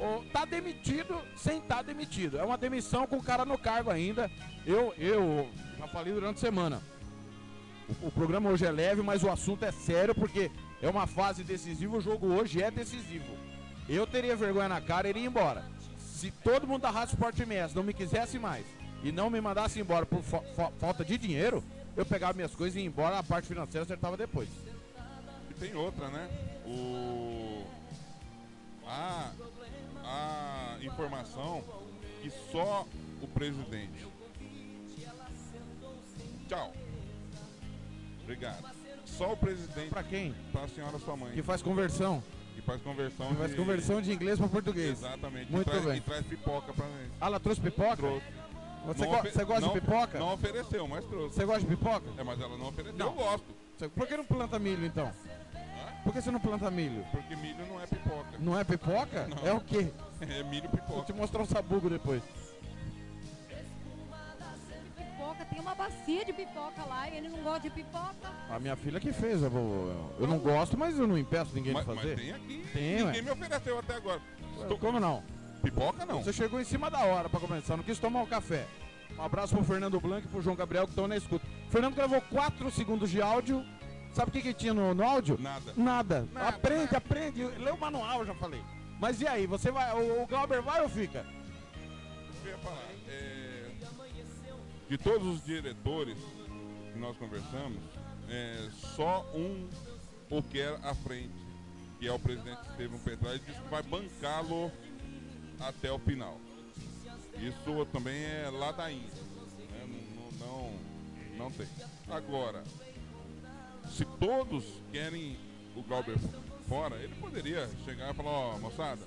[0.00, 2.38] Ou tá demitido sem estar tá demitido.
[2.38, 4.30] É uma demissão com o cara no cargo ainda.
[4.66, 5.46] Eu, eu
[5.78, 6.82] já falei durante a semana.
[8.02, 11.44] O, o programa hoje é leve, mas o assunto é sério porque é uma fase
[11.44, 11.98] decisiva.
[11.98, 13.36] O jogo hoje é decisivo.
[13.86, 15.64] Eu teria vergonha na cara e iria embora.
[15.98, 18.64] Se todo mundo da Rádio Sport MS não me quisesse mais
[19.02, 21.62] e não me mandasse embora por fa fa falta de dinheiro,
[21.94, 24.48] eu pegava minhas coisas e ia embora, a parte financeira acertava depois.
[25.50, 26.28] E tem outra, né?
[26.64, 27.64] O.
[28.86, 29.30] A,
[30.04, 31.64] a informação
[32.22, 32.86] que só
[33.20, 34.06] o presidente.
[36.48, 36.72] Tchau.
[38.22, 38.64] Obrigado.
[39.04, 39.90] Só o presidente.
[39.90, 40.34] Pra quem?
[40.52, 41.32] Pra senhora sua mãe.
[41.32, 42.22] Que faz conversão.
[42.54, 43.56] Que faz conversão que faz de...
[43.56, 44.98] conversão de inglês para português.
[44.98, 45.50] Exatamente.
[45.50, 45.96] Muito e traz, bem.
[45.96, 47.12] E traz pipoca pra gente.
[47.20, 47.96] Ah, ela trouxe pipoca?
[47.96, 48.26] Trouxe.
[48.86, 50.18] Você, go você gosta não, de pipoca?
[50.18, 51.34] Não ofereceu, mas trouxe.
[51.36, 52.06] Você gosta de pipoca?
[52.18, 52.98] É, mas ela não ofereceu.
[52.98, 53.06] Não.
[53.06, 53.44] Eu gosto.
[53.94, 55.12] Por que não planta milho então?
[56.02, 57.04] Por que você não planta milho?
[57.10, 58.38] Porque milho não é pipoca.
[58.38, 59.28] Não é pipoca?
[59.28, 59.46] Não.
[59.46, 59.90] É o quê?
[60.20, 60.92] É milho pipoca.
[60.92, 62.22] Vou te mostrar um sabugo depois.
[64.96, 68.30] Pipoca, tem uma bacia de pipoca lá e ele não gosta de pipoca.
[68.50, 71.72] A minha filha que fez, eu, vou, eu não gosto, mas eu não impeço ninguém
[71.72, 72.16] mas, de fazer.
[72.16, 72.66] Mas tem aqui.
[72.72, 73.22] Tem, Ninguém ué.
[73.22, 74.20] me ofereceu até agora.
[74.60, 74.78] Estou...
[74.78, 75.22] Como não?
[75.62, 76.22] Pipoca não.
[76.22, 78.66] Você chegou em cima da hora para começar, não quis tomar o café.
[79.18, 81.46] Um abraço pro Fernando Blanco e pro João Gabriel que estão na escuta.
[81.68, 83.64] Fernando gravou 4 segundos de áudio.
[84.12, 85.38] Sabe o que, que tinha no, no áudio?
[85.40, 85.72] Nada.
[85.76, 86.28] Nada.
[86.32, 86.96] Nada, aprende, nada.
[86.98, 87.44] aprende.
[87.44, 88.62] Lê o manual, já falei.
[88.98, 89.94] Mas e aí, você vai.
[89.94, 91.24] O, o Glauber vai ou fica?
[92.44, 92.82] Eu ia falar.
[93.08, 93.70] É,
[94.88, 96.18] de todos os diretores
[96.92, 97.78] que nós conversamos,
[98.28, 99.68] é, só um
[100.28, 101.34] o quer à frente,
[101.98, 104.70] que é o presidente Estevam Petralha, e disse que vai bancá-lo
[105.60, 106.40] até o final.
[107.38, 109.08] Isso também é ladainha.
[109.70, 110.06] Né?
[110.14, 110.72] Não, não,
[111.36, 111.66] não tem.
[112.08, 112.64] Agora,
[113.90, 115.36] se todos querem
[115.76, 116.16] o Glauber
[116.68, 119.00] fora, ele poderia chegar e falar, ó, moçada,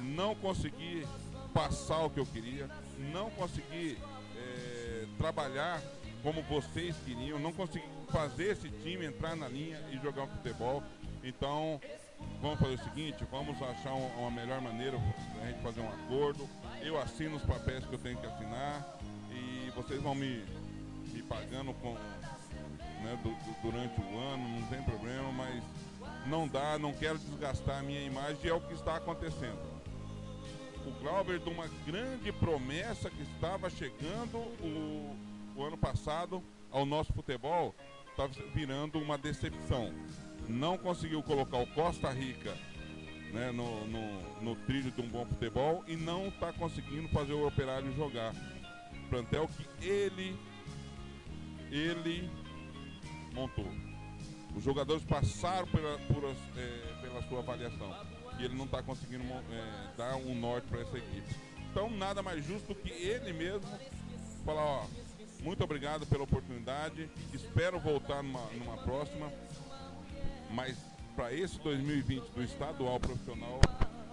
[0.00, 1.06] não consegui
[1.52, 2.68] passar o que eu queria,
[3.12, 3.98] não consegui
[4.36, 5.80] é, trabalhar
[6.22, 10.82] como vocês queriam, não consegui fazer esse time entrar na linha e jogar futebol.
[11.22, 11.80] Então,
[12.40, 14.98] vamos fazer o seguinte, vamos achar um- uma melhor maneira
[15.38, 16.48] da gente fazer um acordo.
[16.82, 18.98] Eu assino os papéis que eu tenho que assinar
[19.30, 20.44] e vocês vão me,
[21.12, 21.96] me pagando com,
[23.04, 25.62] né, du- du- durante o ano, não tem problema, mas
[26.26, 29.58] não dá, não quero desgastar a minha imagem é o que está acontecendo.
[30.86, 35.16] o Glauber de uma grande promessa que estava chegando o,
[35.56, 37.74] o ano passado ao nosso futebol,
[38.10, 39.92] estava virando uma decepção.
[40.48, 42.54] Não conseguiu colocar o Costa Rica
[43.32, 47.46] né, no, no, no trilho de um bom futebol e não está conseguindo fazer o
[47.46, 48.32] operário jogar.
[49.08, 50.36] Plantel que ele,
[51.70, 52.30] ele
[53.34, 53.66] montou.
[54.56, 56.24] Os jogadores passaram pela, por,
[56.56, 57.92] é, pela sua avaliação
[58.38, 61.34] e ele não está conseguindo é, dar um norte para essa equipe.
[61.70, 63.68] Então, nada mais justo que ele mesmo
[64.44, 64.86] falar: ó,
[65.42, 69.30] muito obrigado pela oportunidade, espero voltar numa, numa próxima,
[70.50, 70.76] mas
[71.16, 73.60] para esse 2020 do estadual profissional,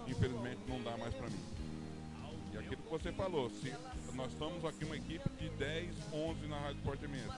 [0.06, 1.40] infelizmente não dá mais para mim.
[2.52, 3.72] E aquilo que você falou, se
[4.14, 7.30] nós estamos aqui uma equipe de 10, 11 na Rádio Esporte MS.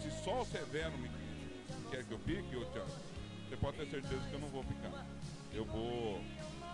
[0.00, 1.08] Se só o Severo me
[1.90, 2.90] quer que eu fique, ô Thiago,
[3.48, 5.04] você pode ter certeza que eu não vou ficar.
[5.52, 6.20] Eu vou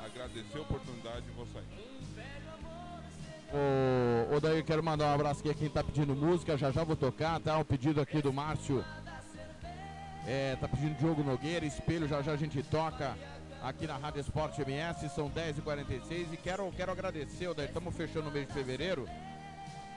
[0.05, 1.65] agradecer a oportunidade e vou sair.
[3.53, 6.85] Ô, ô daí quero mandar um abraço aqui a quem tá pedindo música, já já
[6.85, 7.57] vou tocar, tá?
[7.57, 8.85] Um pedido aqui do Márcio.
[10.27, 13.17] É, tá pedindo Diogo Nogueira, espelho, já já a gente toca
[13.63, 18.33] aqui na Rádio Esporte MS, são 10h46 e quero, quero agradecer, daí estamos fechando o
[18.33, 19.09] mês de fevereiro.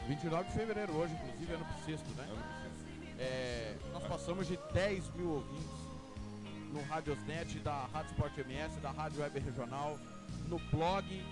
[0.07, 2.25] 29 de fevereiro hoje, inclusive, ano bissexto, né?
[3.19, 5.79] É, nós passamos de 10 mil ouvintes
[6.71, 9.99] no Radiosnet da Rádio Sport MS, da Rádio Web Regional,
[10.47, 11.25] no blog,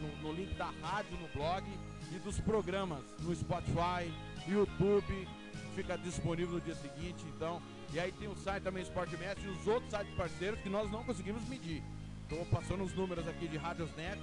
[0.00, 1.64] no, no, link da rádio no blog
[2.10, 4.12] e dos programas no Spotify,
[4.48, 5.28] YouTube,
[5.76, 7.62] fica disponível no dia seguinte, então.
[7.92, 10.90] E aí tem o site também Sport MS e os outros sites parceiros que nós
[10.90, 11.82] não conseguimos medir.
[12.24, 14.20] Estou passando os números aqui de Radiosnet,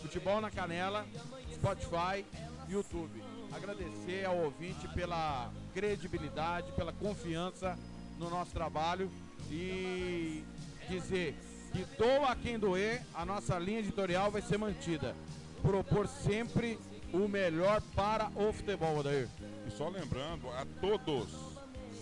[0.00, 1.06] Futebol na Canela,
[1.52, 2.24] Spotify,
[2.68, 3.29] YouTube.
[3.52, 7.78] Agradecer ao ouvinte pela credibilidade, pela confiança
[8.18, 9.10] no nosso trabalho
[9.50, 10.44] e
[10.88, 11.36] dizer
[11.72, 15.14] que doa quem doer, a nossa linha editorial vai ser mantida.
[15.62, 16.78] Propor sempre
[17.12, 19.28] o melhor para o futebol, Odair.
[19.66, 21.28] E só lembrando a todos,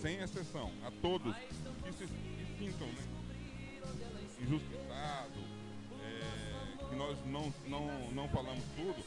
[0.01, 3.03] sem exceção, a todos que se que sintam né,
[4.41, 5.43] injustiçados,
[6.01, 9.03] é, que nós não, não, não falamos tudo,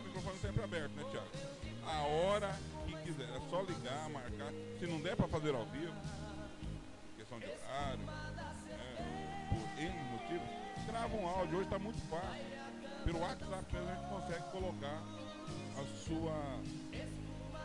[0.00, 1.49] o microfone sempre aberto, né, Tiago?
[1.90, 4.52] A hora que quiser, é só ligar, marcar.
[4.78, 5.94] Se não der para fazer ao vivo,
[7.16, 11.58] questão de horário, né, por N motivos, grava um áudio.
[11.58, 12.60] Hoje está muito fácil.
[13.04, 15.02] Pelo WhatsApp mesmo a gente consegue colocar
[15.76, 16.60] a sua,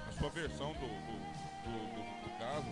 [0.07, 2.67] a sua versão do, do, do, do, caso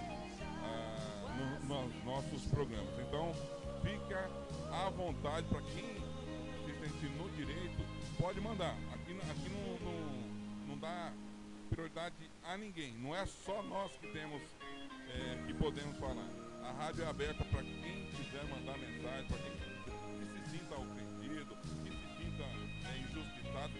[0.64, 3.00] ah, no, nos nossos programas.
[3.00, 3.32] Então,
[3.84, 4.30] fica
[4.72, 6.02] à vontade para quem
[6.66, 7.86] se sentir no direito,
[8.20, 8.76] pode mandar.
[8.94, 11.12] Aqui, aqui não, não, não dá
[11.74, 12.94] prioridade a ninguém.
[13.00, 14.42] Não é só nós que temos
[15.10, 16.28] é, que podemos falar.
[16.64, 21.56] A rádio é aberta para quem quiser mandar mensagem, para quem que se sinta ofendido,
[21.58, 22.44] que se sinta
[22.90, 23.74] é, injustiçado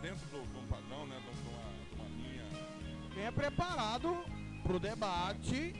[0.00, 2.44] dentro do, de um padrão, né, de uma, de uma linha.
[3.14, 4.24] Quem é preparado
[4.64, 5.72] pro debate,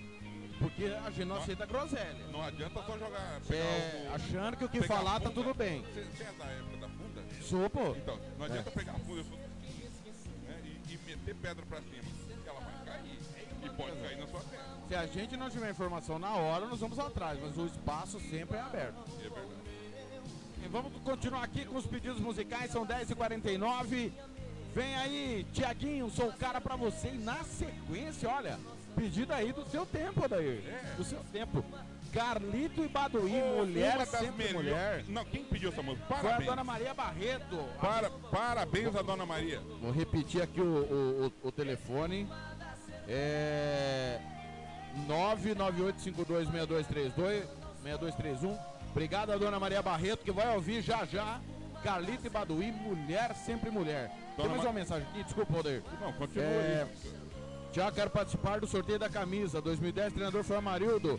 [0.61, 2.26] porque a gente não aceita groselha.
[2.30, 3.40] Não adianta só jogar.
[3.51, 5.82] É, o- achando que o que falar tá tudo bem.
[5.82, 7.22] Você você é da época da funda?
[7.43, 7.97] Sou, pô.
[7.97, 8.72] Então, não adianta É.
[8.72, 9.24] pegar a funda
[11.23, 12.03] meter pedra pra cima.
[12.47, 13.18] Ela vai cair.
[13.62, 14.73] E pode cair na sua testa.
[14.89, 18.57] Se a gente não tiver informação na hora, nós vamos atrás, mas o espaço sempre
[18.57, 18.97] é aberto.
[19.18, 19.62] É verdade.
[20.64, 24.12] E vamos continuar aqui com os pedidos musicais, são 10h49.
[24.75, 27.09] Vem aí, Tiaguinho, sou o cara pra você.
[27.09, 28.59] E na sequência, olha,
[28.97, 30.62] pedido aí do seu tempo, Daí.
[30.97, 31.64] Do seu tempo.
[32.13, 35.05] Carlito e Baduí, mulher Uma das melhor- mulher.
[35.09, 36.07] Não, quem pediu essa música?
[36.07, 36.51] Foi a Parabéns.
[36.51, 37.59] dona Maria Barreto.
[37.81, 39.61] Para, parabéns a dona Maria.
[39.81, 42.29] Vou repetir aqui o, o, o- o telefone.
[43.09, 44.21] É
[45.09, 47.45] 998526232
[47.83, 48.59] 6231.
[48.91, 51.41] Obrigado a dona Maria Barreto que vai ouvir já já.
[51.83, 54.13] Carlito e Baduí, mulher sempre mulher.
[54.37, 55.83] Tem mais Ma- uma mensagem aqui, desculpa, Alder.
[56.01, 57.13] Não, continua É, aí.
[57.73, 59.61] Já quero participar do sorteio da camisa.
[59.61, 61.19] 2010, treinador foi Amarildo.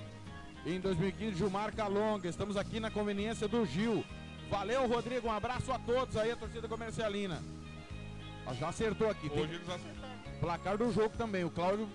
[0.65, 2.27] Em 2015, Gilmar Calonga.
[2.27, 4.03] Estamos aqui na conveniência do Gil.
[4.49, 5.27] Valeu, Rodrigo.
[5.27, 7.41] Um abraço a todos aí, a torcida comercialina.
[8.59, 9.29] Já acertou aqui.
[9.29, 10.13] Tem Hoje eles acertaram.
[10.39, 11.43] placar do jogo também.
[11.43, 11.87] O Cláudio,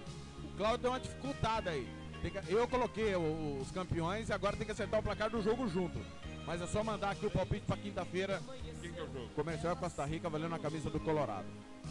[0.44, 1.88] o Cláudio deu uma dificultada aí.
[2.22, 5.68] Que- eu coloquei o- os campeões e agora tem que acertar o placar do jogo
[5.68, 5.98] junto.
[6.46, 8.40] Mas é só mandar aqui o palpite pra quinta-feira.
[8.80, 9.28] Quem que é o jogo?
[9.34, 11.46] Comercial Costa Rica valendo a camisa do Colorado.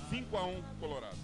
[0.10, 1.16] 5x1 Colorado.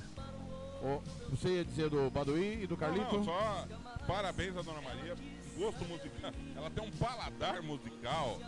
[0.85, 0.99] Ó,
[1.29, 3.15] você ia dizer do Baduí e do Carlito?
[3.17, 3.67] Não, só
[4.07, 5.15] parabéns a dona Maria.
[5.57, 6.31] Gosto musical.
[6.55, 8.39] Ela tem um paladar musical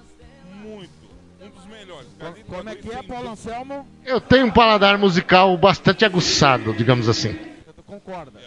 [0.62, 1.06] muito.
[1.41, 2.08] Um dos melhores.
[2.47, 3.30] Como é que é, Paulo.
[3.30, 3.88] Anselmo?
[4.06, 7.34] Eu tenho um paladar musical bastante aguçado, digamos assim.
[7.66, 8.39] Você concorda?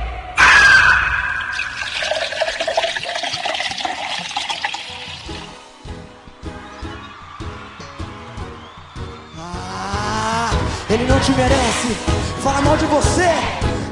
[10.90, 11.96] ele não te merece.
[12.42, 13.28] Fala mal de você.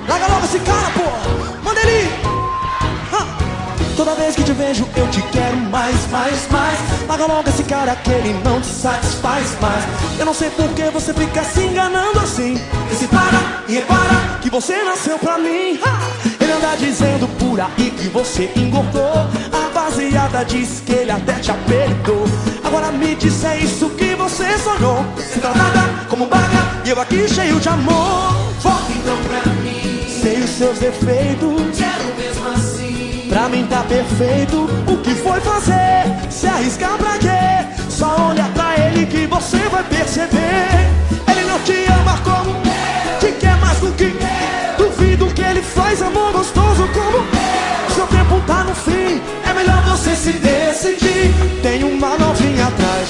[0.08, 1.64] Larga logo esse cara, pô.
[1.64, 2.36] Manda ele.
[3.96, 6.78] Toda vez que te vejo, eu te quero mais, mais, mais.
[7.08, 9.84] Larga logo esse cara que ele não te satisfaz mais.
[10.18, 12.60] Eu não sei por que você fica se enganando assim.
[12.92, 15.80] E se para e repara que você nasceu pra mim.
[15.82, 15.98] Ah,
[16.38, 19.26] Ele anda dizendo por aí que você engordou.
[19.50, 22.26] A rapaziada diz que ele até te apertou.
[22.66, 25.04] Agora me diz é isso que você sonhou.
[25.40, 28.34] Tratada como baga e eu aqui cheio de amor.
[28.60, 30.04] Volta então pra mim.
[30.20, 31.78] Sei os seus defeitos.
[31.78, 33.26] Quero mesmo assim.
[33.28, 34.68] Pra mim tá perfeito.
[34.88, 36.04] O que foi fazer?
[36.28, 37.78] Se arriscar pra quê?
[37.88, 40.90] Só olha pra ele que você vai perceber.
[41.30, 42.60] Ele não te ama como
[43.20, 44.12] te quer mais do que
[44.76, 47.24] duvido que ele faz amor gostoso como
[47.94, 49.22] seu tempo tá no fim.
[49.48, 50.65] É melhor você se decidir.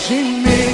[0.08, 0.65] Tem uma novinha atrás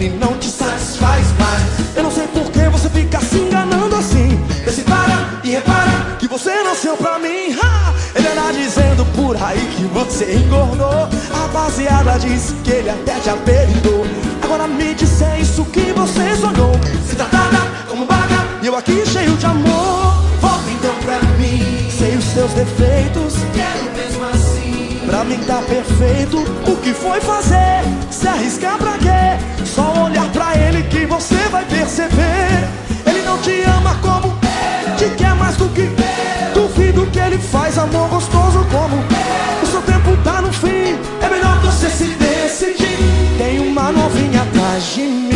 [0.00, 1.96] ele não te satisfaz mais.
[1.96, 4.28] Eu não sei por que você fica se enganando assim.
[4.64, 7.54] Vê se para e repara que você nasceu pra mim.
[7.60, 7.92] Ha!
[8.14, 11.08] Ele anda dizendo por aí que você engordou.
[11.32, 14.06] A rapaziada diz que ele até te apertou.
[14.42, 16.72] Agora me diz é isso que você sonhou.
[17.06, 20.14] Se tratada como baga e eu aqui cheio de amor.
[20.40, 21.90] Volta então pra mim.
[21.90, 23.34] Sei os seus defeitos.
[23.54, 25.00] Quero mesmo assim.
[25.06, 26.38] Pra mim tá perfeito.
[26.66, 27.82] O que foi fazer?
[28.10, 29.59] Se arriscar pra quê?
[31.20, 32.66] Você vai perceber.
[33.06, 34.34] Ele não te ama como
[34.96, 35.86] te quer mais do que
[36.54, 38.96] duvido que ele faz amor gostoso como
[39.62, 40.98] o seu tempo tá no fim.
[41.20, 42.96] É melhor você se decidir.
[43.36, 45.29] Tem uma novinha atrás de mim.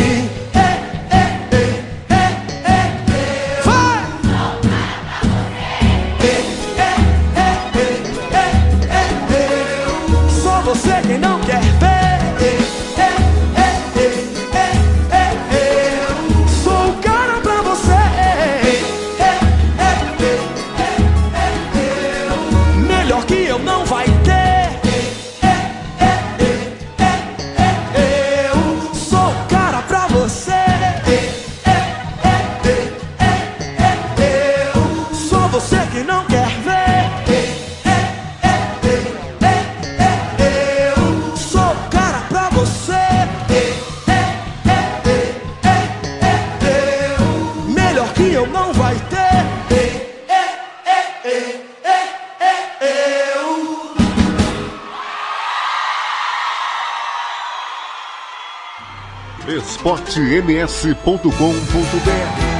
[60.17, 62.54] esportems.com.br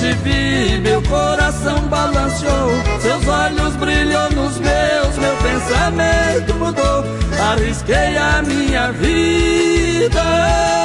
[0.00, 2.70] te vi, meu coração balançou.
[3.00, 7.04] Seus olhos brilham nos meus, meu pensamento mudou.
[7.38, 10.79] Arrisquei a minha vida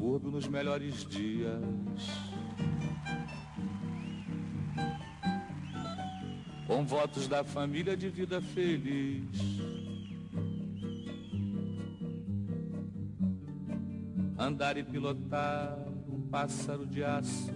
[0.00, 1.60] subúrbio nos melhores dias.
[6.66, 9.28] Com votos da família de vida feliz.
[14.38, 15.76] Andar e pilotar
[16.08, 17.52] um pássaro de aço.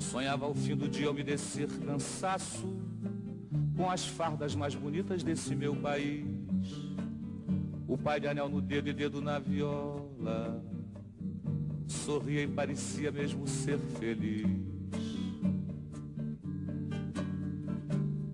[0.00, 2.66] Sonhava ao fim do dia umedecer cansaço
[3.76, 6.26] com as fardas mais bonitas desse meu país.
[7.86, 10.73] O pai de anel no dedo e dedo na viola.
[11.94, 14.46] Sorria e parecia mesmo ser feliz.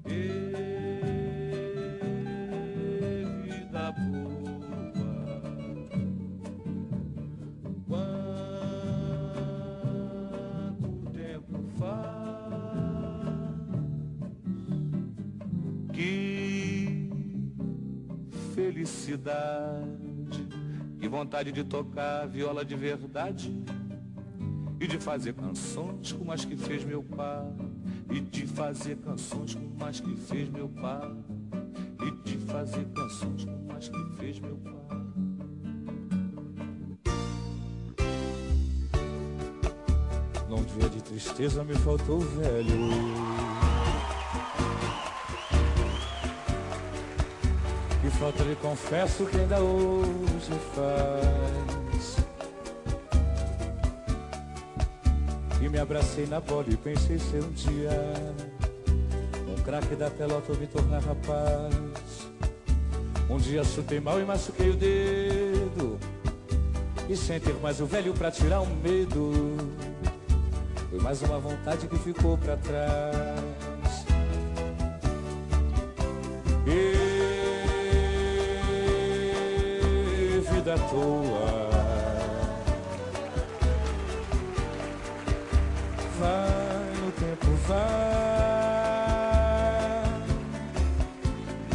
[0.07, 0.29] E
[3.45, 4.41] vida boa.
[7.87, 8.41] Quanto
[11.13, 12.21] tempo faz
[15.93, 17.09] que
[18.55, 20.10] felicidade
[21.11, 23.53] vontade de tocar viola de verdade
[24.79, 27.53] e de fazer canções como as que fez meu pai
[28.11, 31.13] e de fazer canções como as que fez meu pai
[32.07, 34.71] e de fazer canções como as que fez meu pai.
[40.49, 43.60] Num dia de tristeza me faltou o velho
[48.21, 52.17] falta lhe confesso que ainda hoje faz.
[55.63, 57.91] E me abracei na bola e pensei ser um dia
[59.49, 61.75] Um craque da pelota eu me tornar rapaz.
[63.31, 65.99] Um dia chutei mal e machuquei o dedo.
[67.09, 69.57] E sem ter mais o velho pra tirar o medo
[70.91, 74.05] Foi mais uma vontade que ficou pra trás.
[76.67, 77.10] E
[80.73, 81.71] à toa
[86.19, 87.81] Vai no tempo, vai.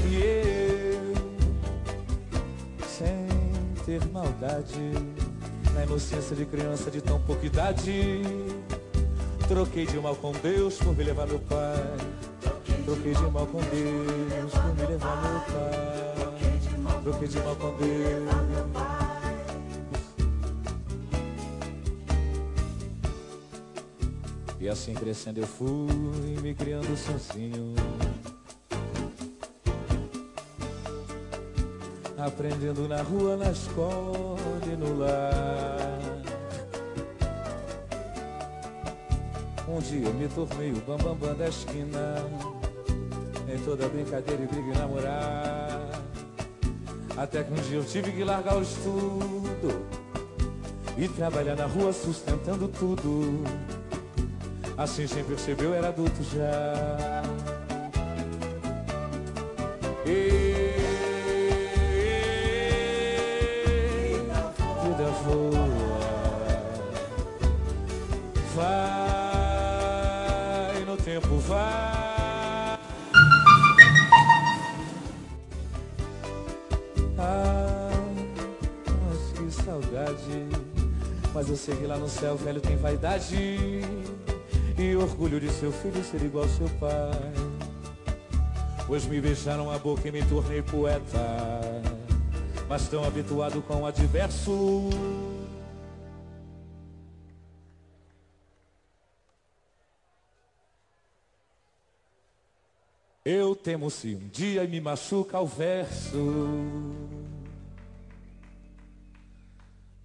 [0.05, 1.13] E eu
[2.87, 3.27] Sem
[3.85, 4.91] ter maldade
[5.73, 8.21] Na inocência de criança de tão pouca idade
[9.47, 11.75] Troquei de mal com Deus por me levar meu pai.
[12.83, 16.14] Troquei de mal com Deus por me levar meu pai
[17.27, 18.65] De mal com Deus
[24.59, 25.88] E assim crescendo eu fui
[26.41, 27.75] me criando sozinho.
[32.17, 35.99] Aprendendo na rua, na escola e no lar.
[39.67, 42.25] Um dia eu me tornei o bambambam bam, bam da esquina.
[43.47, 45.64] Em toda brincadeira e briga e namorar.
[47.18, 49.86] Até que um dia eu tive que largar o estudo
[50.97, 53.43] e trabalhar na rua sustentando tudo.
[54.78, 57.24] Assim sem perceber eu era adulto já.
[60.05, 60.34] E...
[81.36, 83.36] Mas eu sei que lá no céu o velho tem vaidade
[84.77, 87.33] E orgulho de seu filho ser igual seu pai.
[88.88, 91.19] Pois me beijaram a boca e me tornei poeta
[92.69, 94.89] Mas tão habituado com o adverso.
[103.25, 107.24] Eu temo se um dia me machuca o verso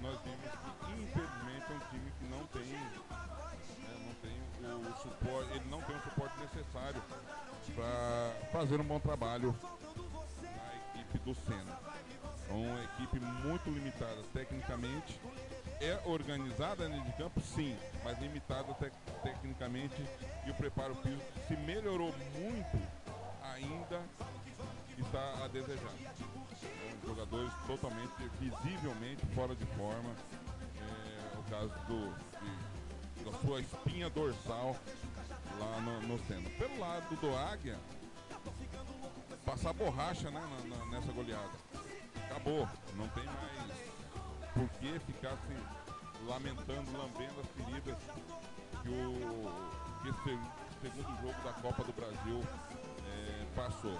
[0.01, 0.51] nós vimos
[0.85, 5.81] que infelizmente é um time que não tem, né, não tem o suporte, ele não
[5.81, 7.01] tem o suporte necessário
[7.73, 9.55] para fazer um bom trabalho
[10.41, 11.79] na equipe do Senna.
[12.49, 15.19] É uma equipe muito limitada tecnicamente,
[15.81, 18.91] é organizada dentro de campo, sim, mas limitada te
[19.23, 19.95] tecnicamente
[20.45, 22.79] e o preparo físico se melhorou muito,
[23.41, 24.01] ainda
[24.97, 25.93] está a desejar.
[26.63, 30.15] É, jogadores totalmente, visivelmente fora de forma.
[30.77, 34.75] É, o caso do, de, da sua espinha dorsal
[35.59, 36.49] lá no, no Senna.
[36.51, 37.77] Pelo lado do Águia,
[39.45, 41.51] passar borracha né, na, na, nessa goleada.
[42.29, 43.94] Acabou, não tem mais
[44.55, 47.97] por que ficar se lamentando, lambendo as feridas
[48.81, 50.39] que o que esse
[50.81, 52.41] segundo jogo da Copa do Brasil
[53.05, 53.97] é, passou.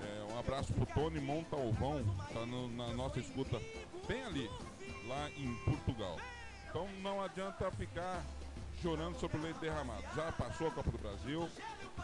[0.00, 3.60] É, um abraço pro Tony Montalvão, tá no, na nossa escuta
[4.06, 4.48] bem ali,
[5.08, 6.16] lá em Portugal.
[6.68, 8.22] Então não adianta ficar
[8.80, 10.04] chorando sobre o leite derramado.
[10.14, 11.48] Já passou a Copa do Brasil.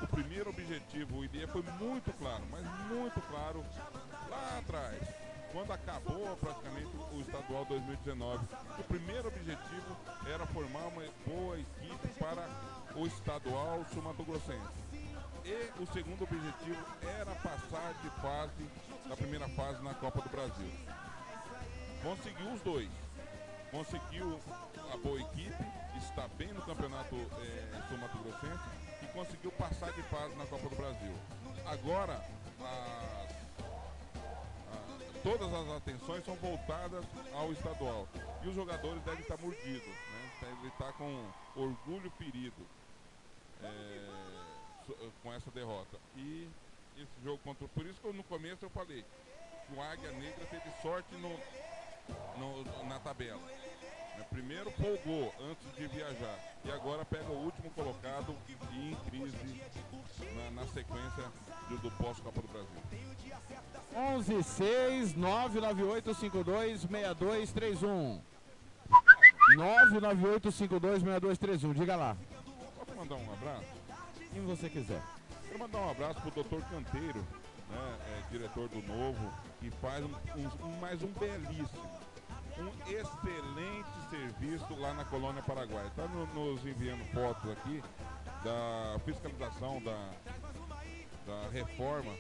[0.03, 3.65] O primeiro objetivo, o ideia foi muito claro, mas muito claro
[4.29, 5.24] lá atrás
[5.55, 8.45] quando acabou praticamente o estadual 2019.
[8.77, 9.97] O primeiro objetivo
[10.27, 12.49] era formar uma boa equipe para
[12.97, 14.75] o estadual sul-mato-grossense.
[15.45, 16.85] E o segundo objetivo
[17.21, 18.69] era passar de fase,
[19.09, 20.71] da primeira fase na Copa do Brasil.
[22.03, 22.91] Conseguiu os dois.
[23.71, 24.41] Conseguiu
[24.93, 25.65] a boa equipe,
[25.99, 28.65] está bem no campeonato é, sul-mato-grossense
[29.03, 31.15] e conseguiu passar de fase na Copa do Brasil.
[31.65, 32.25] Agora,
[32.61, 33.34] a
[35.25, 38.07] todas as atenções são voltadas ao estadual.
[38.43, 40.31] E os jogadores devem estar mordidos, né?
[40.39, 42.69] devem estar com orgulho ferido.
[43.59, 45.99] É, so- com essa derrota.
[46.15, 46.51] E
[46.95, 47.67] esse jogo contra.
[47.69, 49.03] Por isso que eu, no começo eu falei
[49.65, 51.43] que o Águia Negra teve sorte no,
[52.37, 53.64] no- na tabela.
[54.17, 54.25] Né?
[54.31, 56.39] Primeiro folgou antes de viajar.
[56.65, 58.35] E agora pega o último colocado
[58.73, 59.63] e em crise
[60.35, 61.25] na, na sequência
[61.69, 62.83] do, do pós-Copa do Brasil.
[63.95, 68.21] 11 6 998 52 6231.
[69.57, 71.73] 998 52 6231.
[71.75, 72.17] Diga lá.
[72.77, 73.67] Posso mandar um abraço?
[74.33, 75.03] Quem você quiser.
[75.47, 76.65] Quero mandar um abraço pro Dr.
[76.69, 77.21] Canteiro,
[77.71, 80.09] né, é, diretor do Novo, que faz um-
[80.67, 81.89] um- mais um belíssimo,
[82.59, 85.87] um excelente serviço lá na Colônia Paraguai.
[85.87, 87.83] Está nos enviando fotos aqui
[88.45, 90.11] da fiscalização da,
[91.27, 92.13] da reforma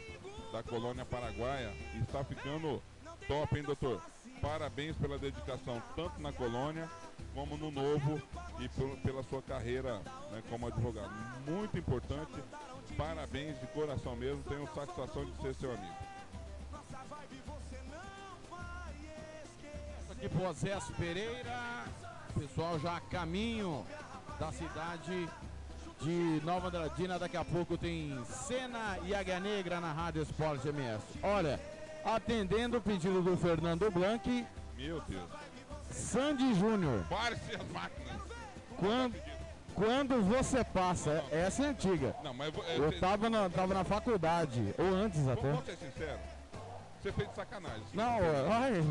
[0.54, 2.80] da Colônia Paraguaia está ficando
[3.26, 4.00] top, hein, doutor?
[4.40, 6.88] Parabéns pela dedicação, tanto na colônia
[7.34, 8.22] como no novo
[8.60, 8.68] e
[8.98, 9.98] pela sua carreira
[10.30, 11.12] né, como advogado.
[11.44, 12.32] Muito importante.
[12.96, 14.44] Parabéns de coração mesmo.
[14.44, 15.94] Tenho satisfação de ser seu amigo.
[20.28, 21.84] Pro Osés Pereira.
[22.38, 23.86] Pessoal já a caminho
[24.40, 25.28] da cidade
[26.00, 27.18] de Nova Andradina.
[27.18, 31.02] Daqui a pouco tem Cena e Águia Negra na Rádio Esporte MS.
[31.22, 31.60] Olha,
[32.04, 34.46] atendendo o pedido do Fernando Blanc,
[34.76, 35.30] Meu Deus.
[35.90, 37.04] Sandy Júnior.
[37.08, 38.20] Pare-se as máquinas.
[38.76, 39.14] Quando,
[39.74, 42.14] quando você passa, essa é antiga.
[42.24, 45.42] Não, mas eu Eu cê- tava na, tava na faculdade, ou antes até.
[45.42, 46.33] Vamos ser sinceros.
[47.04, 47.82] Você fez de sacanagem.
[47.92, 48.82] Não, Você- ai.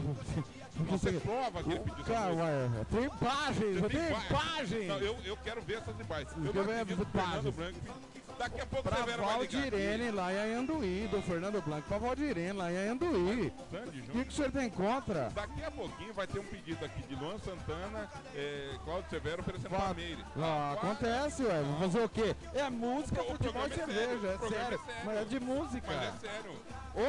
[0.88, 4.88] Você prova que ele pediu Cara, ué, tem imagens, tem imagens.
[4.88, 6.32] Não, eu, eu quero ver essas imagens.
[6.32, 7.56] Eu não quero ver acredito que o Fernando imagens.
[7.56, 7.80] Branco.
[8.38, 11.88] Daqui a pouco Pra o Severo vai ligar Valdirene lá em Anduí, do Fernando Blanco
[11.88, 13.54] pra Valdirene lá em Anduí.
[14.10, 15.30] O que, o senhor tem contra?
[15.34, 19.70] Daqui a pouquinho vai ter um pedido aqui de Luan Santana, é, Cláudio Severo oferecendo
[19.70, 20.26] Fa- Palmeiras.
[20.38, 21.62] Ah, acontece, ué.
[21.62, 22.36] Vou fazer o quê?
[22.54, 24.28] É música, O futebol e é sério, cerveja.
[24.28, 24.80] É programa sério.
[24.84, 25.02] é sério.
[25.06, 25.88] Mas é de música.
[25.88, 26.52] Mas é sério.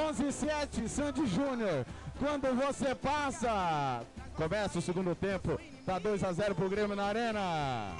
[0.09, 1.85] 11 e 7, Sandy Júnior.
[2.18, 4.03] Quando você passa.
[4.37, 5.61] Começa o segundo tempo.
[5.85, 7.95] Tá 2 a 0 pro Grêmio na Arena.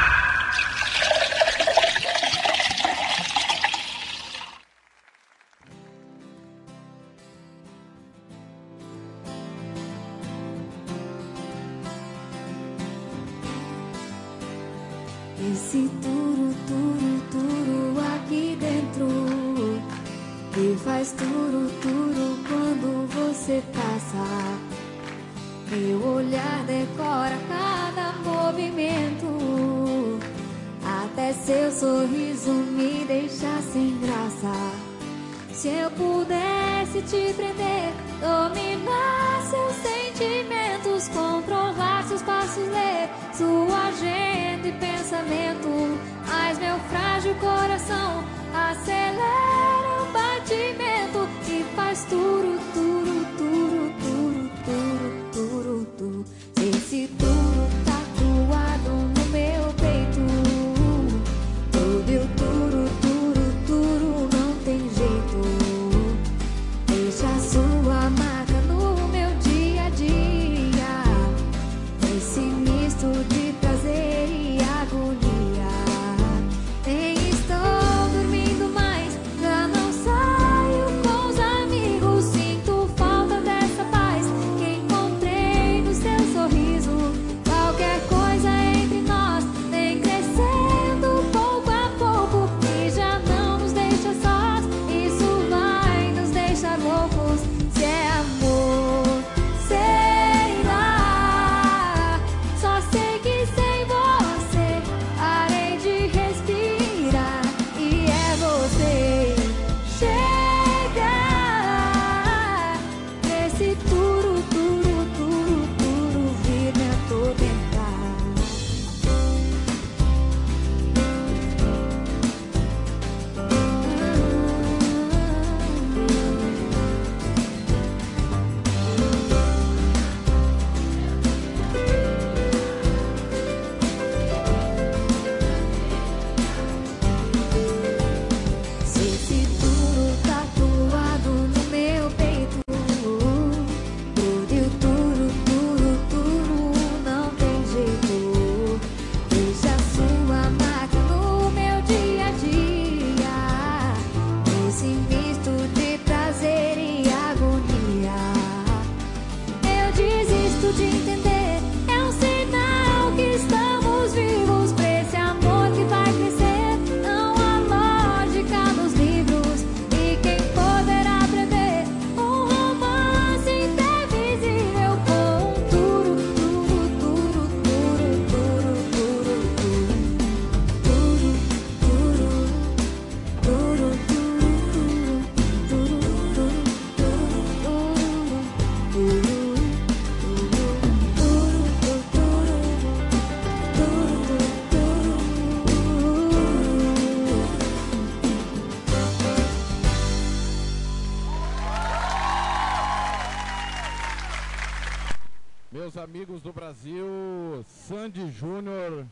[206.22, 209.08] amigos do Brasil, Sandy Júnior.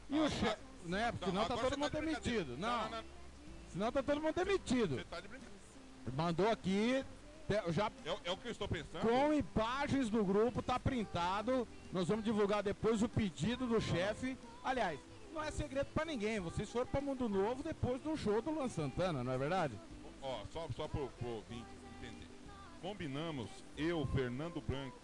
[0.09, 0.57] E Ah, o chefe.
[0.85, 1.11] Né?
[1.11, 2.57] Porque senão tá todo mundo tá demitido.
[2.57, 2.83] Não, Não.
[2.83, 3.03] não, não.
[3.73, 4.95] Senão tá todo mundo demitido.
[4.95, 5.53] Você tá de brincadeira.
[6.15, 7.03] Mandou aqui.
[7.69, 9.01] Já É, o- é o que eu estou pensando.
[9.01, 11.67] com imagens do grupo, tá printado.
[11.91, 14.37] Nós vamos divulgar depois o pedido do chefe.
[14.63, 14.97] Aliás,
[15.33, 16.39] não é segredo pra ninguém.
[16.39, 19.77] Vocês foram pra Mundo Novo depois do show do Luan Santana, não é verdade?
[20.21, 22.27] Ó, só, só pro, pro ouvinte entender.
[22.81, 24.97] Combinamos, eu, Fernando Branco,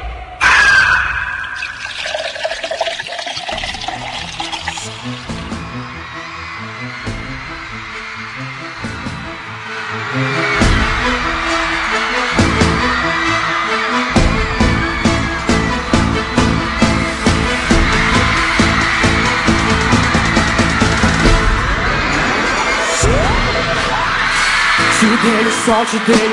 [25.22, 26.28] dei o sol, te dei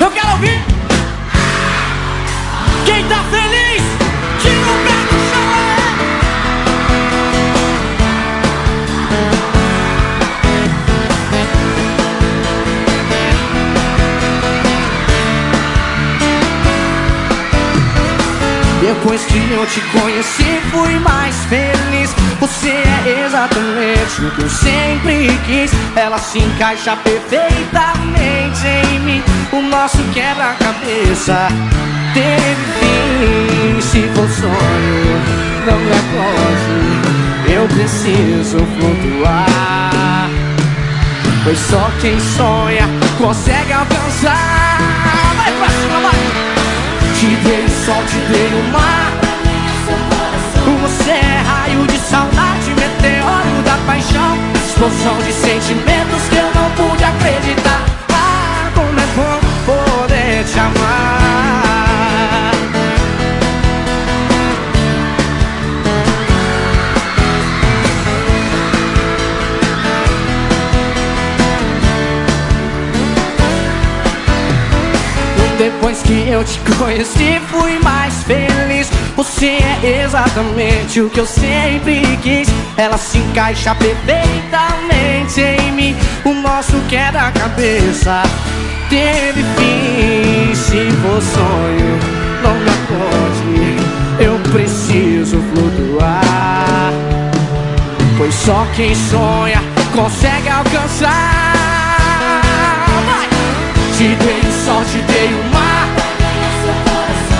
[0.00, 0.75] Eu quero ouvir
[19.06, 22.12] Depois que eu te conheci, fui mais feliz.
[22.40, 25.70] Você é exatamente o que eu sempre quis.
[25.94, 29.22] Ela se encaixa perfeitamente em mim.
[29.52, 31.46] O nosso quebra-cabeça
[32.14, 33.80] teve fim.
[33.80, 35.22] Se for sonho,
[35.66, 37.54] não me acorde.
[37.54, 40.28] Eu preciso flutuar.
[41.44, 42.88] Pois só quem sonha
[43.18, 44.80] consegue alcançar.
[45.36, 46.05] Vai pra cima!
[47.18, 49.12] Te dei o sol, te dei o mar.
[50.82, 54.36] Você é raio de saudade, meteoro da paixão.
[54.66, 57.84] Explosão de sentimentos que eu não pude acreditar.
[58.12, 61.25] Ah, como é bom poder te amar
[75.66, 78.88] Depois que eu te conheci, fui mais feliz.
[79.16, 82.46] Você é exatamente o que eu sempre quis.
[82.76, 85.96] Ela se encaixa perfeitamente em mim.
[86.24, 88.22] O nosso quebra-cabeça
[88.88, 90.54] teve fim.
[90.54, 91.98] Se for sonho,
[92.44, 93.76] não me acorde.
[94.20, 96.92] Eu preciso flutuar.
[98.16, 99.60] Pois só quem sonha
[99.92, 101.10] consegue alcançar.
[103.04, 103.28] Vai!
[103.96, 105.46] Te dei o sol, te dei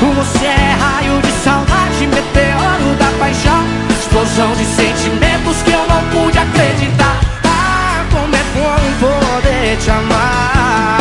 [0.00, 6.38] Você é raio de saudade, meteoro da paixão Explosão de sentimentos que eu não pude
[6.38, 10.98] acreditar Ah, como é bom poder te amar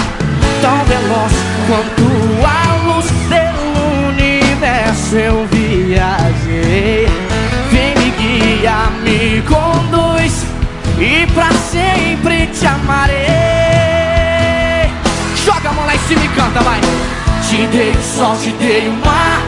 [0.61, 1.33] Tão veloz
[1.67, 2.05] quanto
[2.45, 7.07] a luz pelo universo eu viajei
[7.71, 8.11] Vem me
[10.97, 13.15] e pra sempre te amarei.
[15.43, 16.79] Joga a mão lá em cima e canta, vai.
[17.55, 19.41] Te dei o sol, te dei o mar.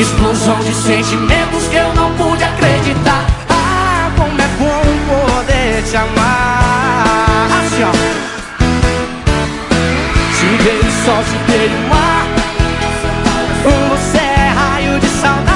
[0.00, 3.26] Explosão de sentimentos que eu não pude acreditar.
[3.48, 7.48] Ah, como é bom poder te amar.
[7.58, 7.90] Assim, ó.
[10.38, 12.24] Te dei o sol, te dei o mar.
[13.90, 15.49] Você é raio de saudade,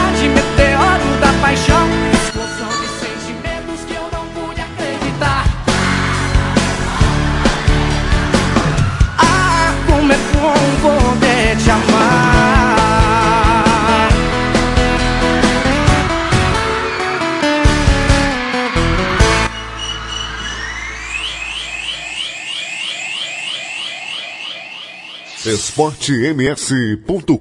[25.54, 27.38] esportems.com.br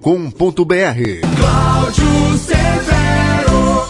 [1.40, 3.88] Cláudio Severo.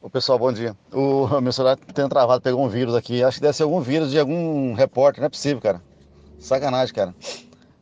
[0.00, 0.76] Ô pessoal, bom dia.
[0.92, 3.24] O meu celular tem travado, pegou um vírus aqui.
[3.24, 5.82] Acho que deve ser algum vírus de algum repórter, não é possível, cara.
[6.38, 7.12] Sacanagem, cara.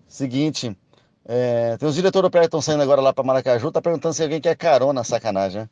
[0.09, 0.74] Seguinte,
[1.27, 4.23] é, tem os diretores prédio que estão saindo agora lá para Maracaju, tá perguntando se
[4.23, 5.69] alguém quer carona, sacanagem, né?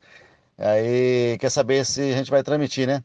[0.59, 3.03] Aí quer saber se a gente vai transmitir, né?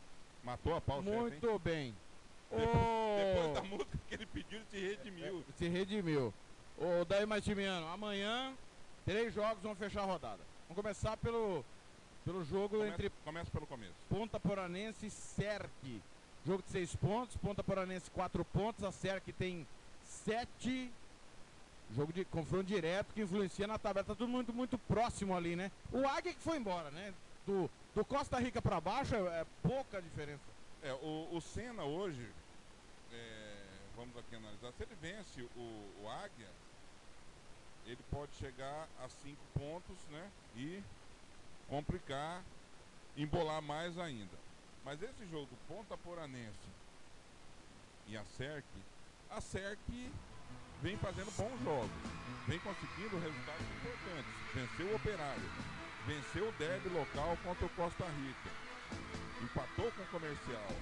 [0.43, 1.16] Matou a pau, chefe?
[1.16, 1.94] Muito bem.
[2.51, 5.44] Depois Ô, da música que ele pediu, ele se redimiu.
[5.57, 6.35] Se redimiu.
[6.77, 8.52] Ô, Daí Martimiano, amanhã,
[9.07, 10.40] três jogos vão fechar a rodada.
[10.69, 11.65] Vamos começar pelo,
[12.25, 13.95] pelo jogo Começa- entre Começa pelo começo.
[14.09, 16.03] Ponta Poranense e Serque.
[16.47, 19.67] Jogo de seis pontos, Ponta Poranense quatro pontos, a Serque tem
[20.05, 20.91] sete.
[21.95, 24.07] Jogo de confronto direto que influencia na tabela.
[24.07, 25.73] Tá tudo muito, muito próximo ali, né?
[25.93, 27.13] O Águia que foi embora, né?
[27.47, 30.43] Do, do Costa Rica pra baixo é, é pouca diferença.
[30.83, 32.27] É, o, o Senna hoje,
[33.13, 33.57] é,
[33.97, 35.61] vamos aqui analisar, se ele vence o,
[36.03, 36.49] o Águia,
[37.87, 40.31] ele pode chegar a cinco pontos, né?
[40.57, 40.81] E
[41.71, 42.43] complicar,
[43.17, 44.37] embolar mais ainda.
[44.85, 46.69] Mas esse jogo, Ponta Poranense
[48.09, 48.67] e a SERC,
[49.31, 50.11] a SERC
[50.83, 51.91] vem fazendo bons jogos,
[52.49, 54.33] vem conseguindo resultados importantes.
[54.53, 55.51] Venceu o Operário,
[56.07, 58.51] venceu o derby local contra o Costa Rica,
[59.43, 60.73] empatou com o Comercial.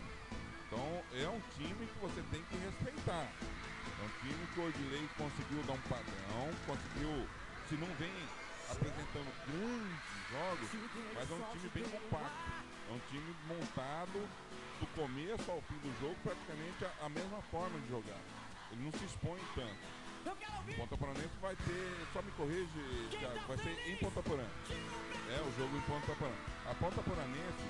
[0.67, 3.29] Então é um time que você tem que respeitar.
[4.01, 7.29] É um time que o Odilei conseguiu dar um padrão, conseguiu,
[7.69, 8.13] se não vem
[8.71, 10.69] apresentando grandes jogos,
[11.15, 12.69] mas é um time bem compacto.
[12.89, 14.29] É um time montado
[14.81, 18.21] do começo ao fim do jogo praticamente a, a mesma forma de jogar.
[18.73, 19.99] Ele não se expõe tanto.
[20.29, 24.45] O Ponta Poranense vai ter, só me corrige, Thiago, vai ser em Ponta Porã.
[24.45, 26.35] É, o jogo em Ponta Porã.
[26.71, 27.65] A Ponta Poranense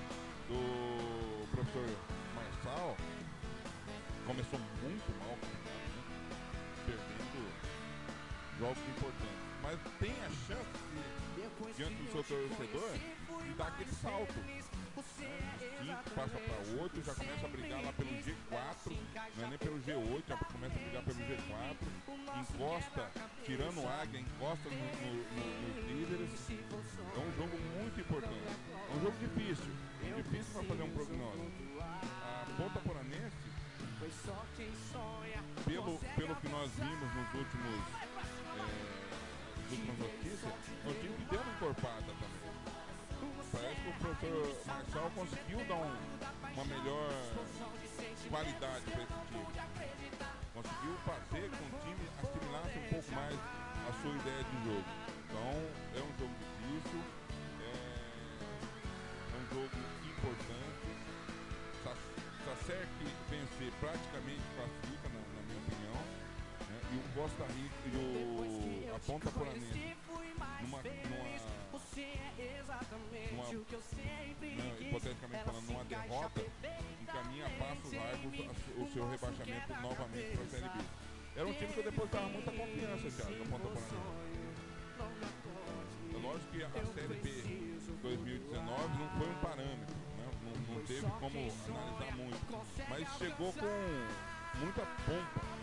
[0.48, 1.88] do professor
[2.34, 2.96] Marçal
[4.26, 5.68] começou muito mal, né?
[6.86, 7.52] perdendo
[8.58, 9.47] jogos importantes.
[9.68, 12.90] Mas tem a chance de, diante do seu torcedor,
[13.44, 14.32] de dar aquele salto.
[14.32, 14.62] Né?
[15.78, 18.96] 5 passa para 8, já começa a brigar lá pelo G4,
[19.36, 21.76] não é nem pelo G8, já começa a brigar pelo G4,
[22.40, 23.12] encosta,
[23.44, 26.50] tirando o águia, encosta no, no- no- nos líderes.
[26.50, 28.48] É um jogo muito importante.
[28.88, 29.72] É um jogo difícil,
[30.16, 31.82] difícil para fazer um prognóstico.
[31.82, 33.36] A Ponta Poranense
[35.66, 37.97] pelo, pelo que nós vimos nos últimos é,
[39.70, 40.52] últimas notícias,
[40.86, 42.38] um time que deu uma encorpada também.
[43.52, 47.10] Parece que o professor Marçal conseguiu dar um- uma melhor
[48.30, 49.46] qualidade para esse time.
[50.54, 53.34] Conseguiu fazer com o time assimilasse um pouco mais
[53.88, 54.84] a sua ideia de jogo.
[55.24, 55.50] Então
[55.94, 57.00] é um jogo difícil,
[57.60, 57.72] é,
[59.32, 60.88] é um jogo importante.
[61.84, 61.96] Sa-
[62.44, 65.20] Sacer que vencer praticamente classifica, na,
[66.98, 69.96] o Costa Rica e o, a Ponta Poranense
[70.60, 71.28] numa, numa, numa
[73.38, 76.42] não, hipoteticamente falando, numa derrota,
[77.02, 78.32] encaminha a passos largos
[78.76, 80.84] o seu rebaixamento novamente para a Série B.
[81.36, 83.86] era um time que eu depositava muita confiança, Thiago, no Ponta Porã.
[86.14, 90.30] É lógico que a Série B 2019 não foi um parâmetro, né?
[90.42, 95.57] não, não teve como analisar muito, mas chegou com muita pompa,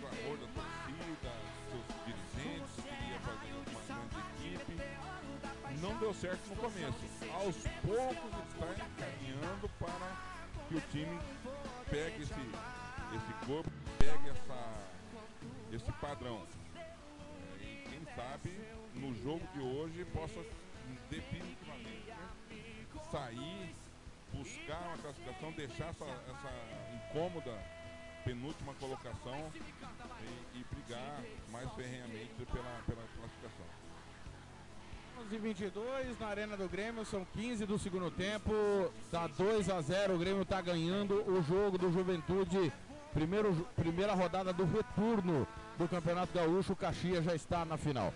[0.00, 1.32] clamor da torcida,
[1.70, 4.76] seus dirigentes, queria fazer uma grande equipe.
[5.80, 6.98] Não deu certo no começo.
[7.34, 10.16] Aos poucos está encaminhando para
[10.68, 11.18] que o time
[11.90, 14.82] pegue esse, esse corpo, pegue essa,
[15.72, 16.46] esse padrão.
[16.76, 18.58] É, e quem sabe
[18.94, 20.44] no jogo de hoje possa
[21.10, 22.66] definitivamente né,
[23.10, 23.74] sair,
[24.32, 26.52] buscar uma classificação, deixar essa, essa
[26.94, 27.75] incômoda
[28.26, 31.22] penúltima colocação e, e brigar
[31.52, 33.66] mais ferrenhamente pela, pela classificação.
[35.26, 38.52] 11 e 22 na Arena do Grêmio, são 15 do segundo tempo,
[39.12, 42.72] tá 2 a 0 o Grêmio tá ganhando o jogo do Juventude,
[43.14, 45.46] primeiro, primeira rodada do retorno
[45.78, 48.12] do Campeonato Gaúcho, o Caxias já está na final.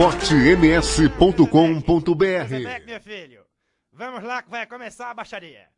[0.00, 3.44] esportems.com.br filho.
[3.92, 5.68] Vamos lá que vai começar a baixaria.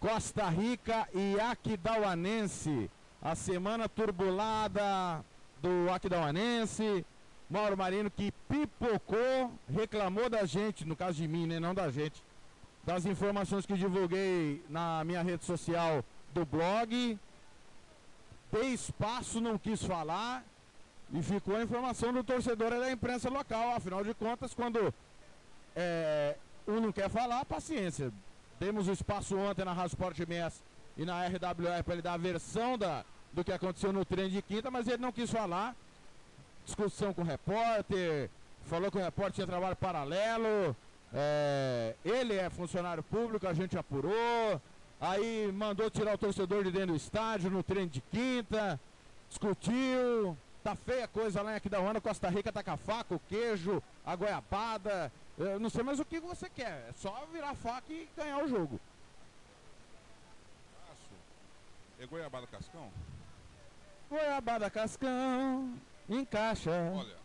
[0.00, 2.90] Costa Rica e Aquidauanense.
[3.22, 5.24] A semana turbulada
[5.62, 7.04] do Aquidauanense.
[7.50, 12.22] Mauro Marino que pipocou, reclamou da gente, no caso de mim, né, não da gente.
[12.86, 16.04] Das informações que divulguei na minha rede social
[16.34, 17.18] do blog.
[18.52, 20.44] Dei espaço, não quis falar.
[21.12, 23.74] E ficou a informação do torcedor e da imprensa local.
[23.74, 24.92] Afinal de contas, quando
[25.74, 26.36] é,
[26.68, 28.12] um não quer falar, paciência.
[28.60, 30.60] Demos o espaço ontem na Rádio Sport MS
[30.96, 34.42] e na RWR para ele dar a versão da, do que aconteceu no treino de
[34.42, 35.74] quinta, mas ele não quis falar.
[36.64, 38.30] Discussão com o repórter,
[38.64, 40.76] falou que o repórter tinha trabalho paralelo.
[41.16, 44.60] É, ele é funcionário público, a gente apurou.
[45.00, 48.80] Aí mandou tirar o torcedor de dentro do estádio no treino de quinta.
[49.28, 50.36] Discutiu.
[50.64, 53.82] Tá feia a coisa lá em Aquidauana, Costa Rica tá com a faca, o queijo,
[54.04, 55.12] a goiabada.
[55.36, 56.86] Eu não sei mais o que você quer.
[56.88, 58.80] É só virar faca e ganhar o jogo.
[62.00, 62.90] É goiabada cascão?
[64.10, 65.74] Goiabada cascão,
[66.08, 66.70] encaixa.
[66.94, 67.16] Olha,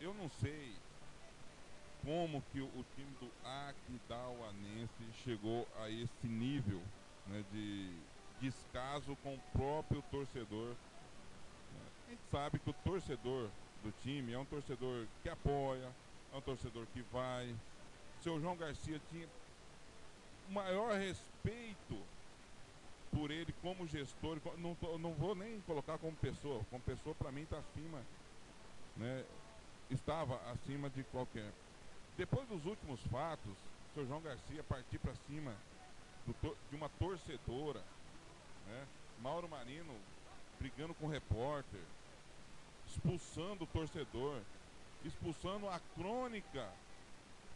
[0.00, 0.72] eu não sei
[2.04, 6.82] como que o, time do Aquidauanense chegou a esse nível
[7.26, 7.90] né, de
[8.40, 10.74] descaso com o próprio torcedor.
[12.06, 13.48] A gente sabe que o torcedor
[13.82, 15.90] do time é um torcedor que apoia,
[16.32, 17.54] é um torcedor que vai.
[18.20, 19.28] Seu João Garcia tinha
[20.50, 21.98] maior respeito
[23.10, 24.38] por ele como gestor.
[24.58, 26.64] Não, não vou nem colocar como pessoa.
[26.70, 28.02] Como pessoa, para mim, está acima.
[28.96, 29.24] Né,
[29.90, 31.50] estava acima de qualquer.
[32.16, 35.54] Depois dos últimos fatos, o seu João Garcia partir para cima
[36.70, 37.82] de uma torcedora.
[38.66, 38.86] Né,
[39.20, 39.94] Mauro Marino
[40.58, 41.80] brigando com o repórter,
[42.88, 44.40] expulsando o torcedor,
[45.04, 46.68] expulsando a crônica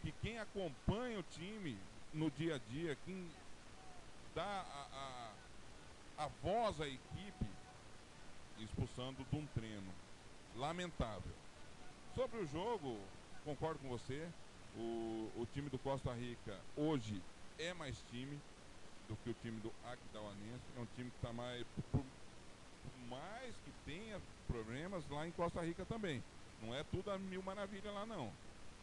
[0.02, 1.78] que quem acompanha o time
[2.12, 3.30] no dia a dia, quem
[4.34, 5.32] dá a,
[6.18, 7.46] a, a voz à equipe,
[8.58, 9.92] expulsando de um treino.
[10.56, 11.32] Lamentável.
[12.14, 12.98] Sobre o jogo,
[13.44, 14.28] concordo com você.
[14.76, 17.20] O, o time do Costa Rica hoje
[17.58, 18.38] é mais time
[19.08, 20.62] do que o time do Aquidauanense.
[20.76, 21.66] É um time que está mais.
[21.90, 22.04] Por,
[23.08, 26.22] mais que tenha problemas lá em Costa Rica também.
[26.62, 28.32] Não é tudo a mil maravilha lá não.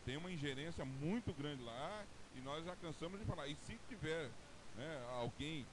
[0.05, 2.05] Tem uma ingerência muito grande lá
[2.35, 3.47] e nós já cansamos de falar.
[3.47, 4.29] E se tiver
[4.75, 5.65] né, alguém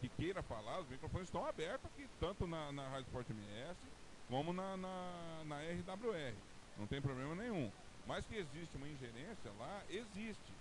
[0.00, 3.76] que queira falar, os microfones estão abertos aqui, tanto na, na Rádio Sport MS
[4.28, 6.34] como na, na, na RWR.
[6.78, 7.70] Não tem problema nenhum.
[8.06, 10.52] Mas que existe uma ingerência lá, existe.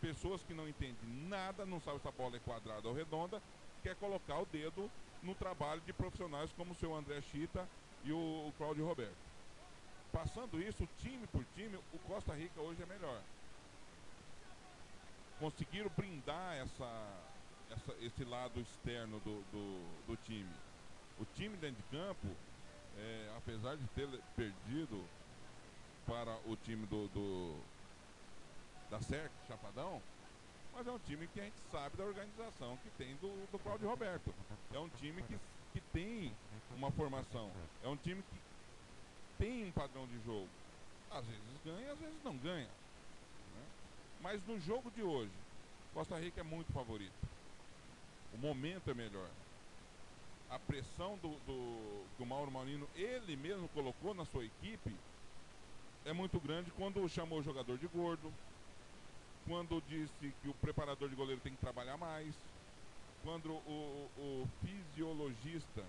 [0.00, 0.96] Pessoas que não entendem
[1.28, 3.40] nada, não sabem se a bola é quadrada ou redonda,
[3.82, 4.90] quer colocar o dedo
[5.22, 7.68] no trabalho de profissionais como o seu André Chita
[8.04, 9.16] e o, Cláudio Roberto.
[10.12, 13.22] Passando isso, time por time, o Costa Rica hoje é melhor.
[15.38, 16.84] Conseguiram brindar essa,
[17.70, 20.50] essa- esse lado externo do, do, do time.
[21.18, 22.26] O time dentro de campo,
[22.96, 25.02] é, apesar de ter perdido
[26.06, 27.60] para o time do, do
[28.90, 30.02] da SERC, Chapadão,
[30.74, 33.88] mas é um time que a gente sabe da organização que tem do, do Cláudio
[33.88, 34.34] Roberto.
[34.72, 35.38] É um time que,
[35.72, 36.34] que tem
[36.76, 37.50] uma formação.
[37.82, 38.40] É um time que
[39.38, 40.48] tem um padrão de jogo.
[41.10, 42.68] Às vezes ganha, às vezes não ganha.
[42.68, 43.66] né?
[44.20, 45.32] Mas no jogo de hoje,
[45.92, 47.12] Costa Rica é muito favorito.
[48.32, 49.28] O momento é melhor.
[50.48, 54.94] A pressão do, do, que o Mauro Maurino, ele mesmo colocou na sua equipe,
[56.04, 58.36] é muito grande quando chamou o jogador de gordo,
[59.44, 62.36] quando disse que o preparador de goleiro tem que trabalhar mais,
[63.22, 65.82] quando o, o fisiologista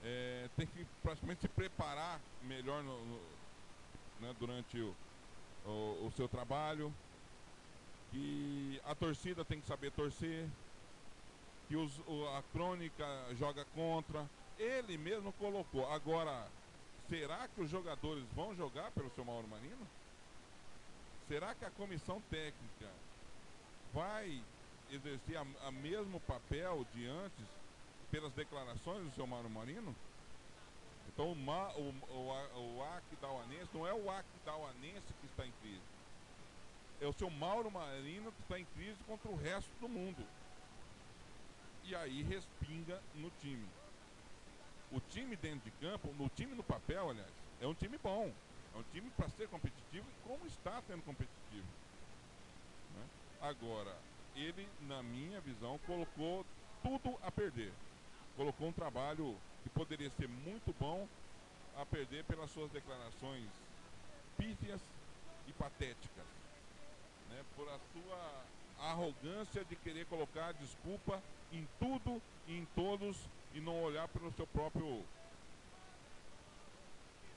[0.00, 3.38] é, tem que praticamente se preparar melhor no- no-
[4.18, 4.96] né, durante o,
[5.64, 6.96] o, o seu trabalho,
[8.08, 10.50] que a torcida tem que saber torcer,
[11.66, 13.04] que os, o- a crônica
[13.34, 14.30] joga contra.
[14.56, 15.86] Ele mesmo colocou.
[15.88, 16.52] Agora,
[17.10, 19.86] será que os jogadores vão jogar pelo seu Mauro Marino?
[21.26, 22.88] Será que a comissão técnica
[23.92, 24.40] vai
[24.90, 27.46] exercer a, mesmo papel de antes
[28.10, 29.94] pelas declarações do seu Mauro Marino?
[31.12, 35.82] Então o, Ma, o, o, o Aquidauanense não é o Aquidauanense que está em crise.
[37.00, 40.24] É o seu Mauro Marino que está em crise contra o resto do mundo.
[41.84, 43.66] E aí respinga no time.
[44.92, 47.30] O time dentro de campo, no time no papel, aliás,
[47.60, 48.32] é um time bom.
[48.74, 51.66] É um time para ser competitivo e como está sendo competitivo.
[52.96, 53.06] né?
[53.40, 53.96] Agora,
[54.34, 56.44] ele, na minha visão, colocou
[56.82, 57.72] tudo a perder.
[58.36, 61.06] Colocou um trabalho que poderia ser muito bom
[61.76, 63.48] a perder pelas suas declarações
[64.36, 64.80] pífias
[65.46, 66.24] e patéticas.
[67.28, 67.44] Né?
[67.56, 68.44] Por a sua
[68.88, 71.22] arrogância de querer colocar desculpa
[71.52, 73.16] em tudo e em todos
[73.54, 75.04] e não olhar pelo seu próprio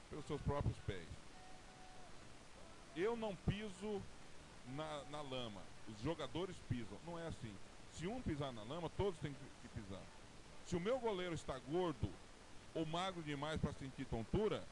[0.09, 1.07] pelos seus próprios pés.
[2.95, 4.01] Eu não piso
[4.67, 5.61] na, na lama.
[5.89, 6.97] Os jogadores pisam.
[7.05, 7.53] Não é assim.
[7.93, 10.01] Se um pisar na lama, todos têm que, pisar.
[10.67, 12.09] Se o meu goleiro está gordo
[12.75, 14.63] ou magro demais para sentir tontura,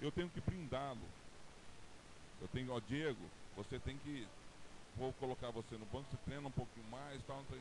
[0.00, 1.02] eu tenho que brindá-lo.
[2.40, 3.20] Eu tenho, ó, Diego,
[3.56, 4.26] você tem que.
[4.96, 7.44] Vou colocar você no banco, você treina um pouquinho mais tal.
[7.50, 7.60] sei.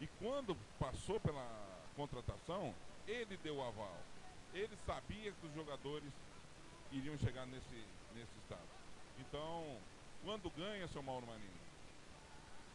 [0.00, 2.74] E quando passou pela contratação,
[3.06, 3.98] ele deu o aval.
[4.54, 6.10] Ele sabia que os jogadores
[6.90, 8.68] iriam chegar nesse, nesse estado.
[9.18, 9.76] Então,
[10.24, 11.60] quando ganha, seu Mauro Marinho,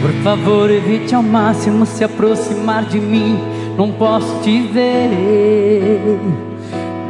[0.00, 3.57] Por favor, evite ao máximo se aproximar de mim.
[3.78, 6.18] Não posso te ver.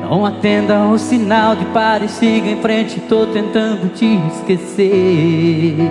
[0.02, 3.00] Não atenda o sinal de pare siga em frente.
[3.00, 5.90] Tô tentando te esquecer.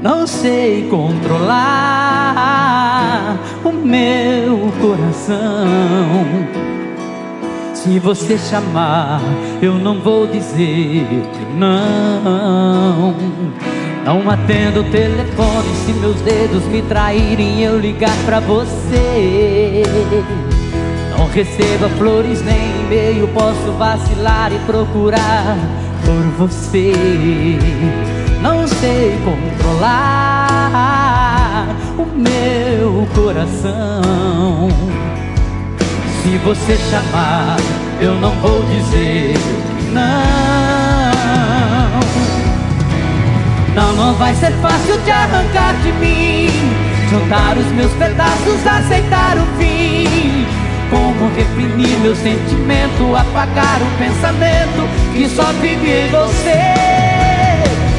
[0.00, 2.26] Não sei controlar
[3.62, 5.36] o meu coração.
[7.74, 9.20] Se você chamar,
[9.60, 13.14] eu não vou dizer que não.
[14.04, 19.82] Não atendo o telefone se meus dedos me traírem eu ligar pra você.
[21.16, 25.56] Não receba flores nem e-mail, posso vacilar e procurar
[26.04, 26.92] por você.
[28.68, 30.06] sei controlar
[31.96, 34.68] o meu coração.
[36.22, 37.56] Se você chamar,
[38.00, 39.34] eu não vou dizer
[39.78, 40.53] que não.
[43.74, 46.48] Não, não vai ser fácil de arrancar de mim.
[47.10, 50.46] Juntar os meus pedaços, aceitar o fim.
[50.90, 56.84] Como reprimir meu sentimento, apagar o pensamento que só vive em você.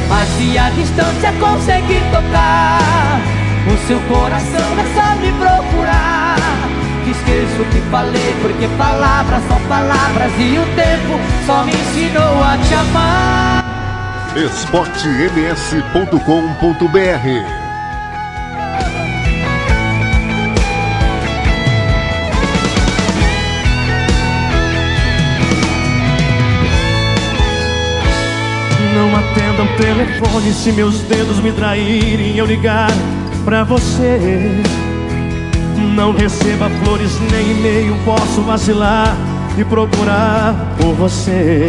[0.08, 3.20] Mas se a distância conseguir tocar,
[3.66, 6.36] o seu coração é só me procurar.
[7.04, 12.42] Que esqueço o que falei, porque palavras são palavras e o tempo só me ensinou
[12.42, 13.45] a te amar.
[14.36, 16.20] esportems.com.br
[28.94, 32.90] Não atenda o telefone se meus dedos me traírem eu ligar
[33.42, 34.62] pra você.
[35.94, 39.16] Não receba flores nem e-mail, posso vacilar
[39.56, 41.66] e procurar por você.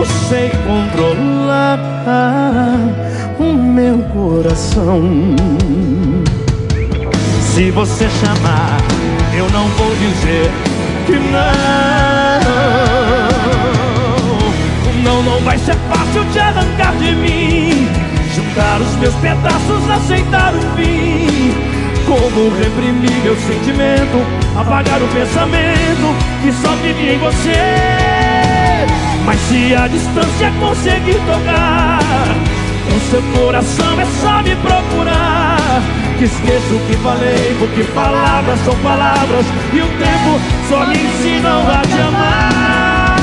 [0.00, 1.78] Não sei controlar
[3.38, 5.02] o meu coração.
[7.42, 8.78] Se você chamar,
[9.36, 10.50] eu não vou dizer
[11.04, 12.40] que não.
[15.04, 17.86] Não, não vai ser fácil te arrancar de mim.
[18.34, 21.52] Juntar os meus pedaços, aceitar o fim.
[22.06, 24.26] Como reprimir meu sentimento,
[24.58, 28.19] apagar o pensamento que só vive em você.
[29.30, 32.00] Mas se a distância conseguir tocar,
[32.88, 35.56] o seu coração é só me procurar.
[36.18, 41.60] Que esqueço o que falei, porque palavras são palavras e o tempo só me ensinam
[41.60, 43.16] a te amar.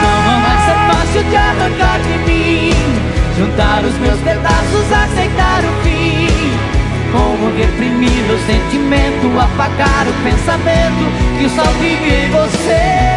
[0.00, 2.72] Não, vai ser fácil de arrancar de mim.
[3.36, 6.28] Juntar os meus pedaços, aceitar o fim.
[7.12, 13.11] Como reprimir meu sentimento, apagar o pensamento que só vive em você.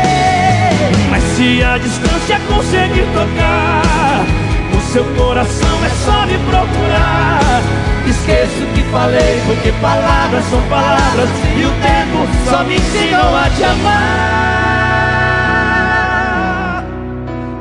[1.35, 4.25] Se a distância conseguir tocar,
[4.73, 7.61] o seu coração é só me procurar.
[8.07, 13.49] Esqueço o que falei, porque palavras são palavras e o tempo só me ensinou a
[13.49, 14.45] te amar.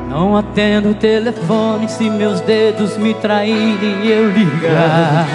[0.09, 5.27] Não atendo o telefone se meus dedos me traírem e eu ligar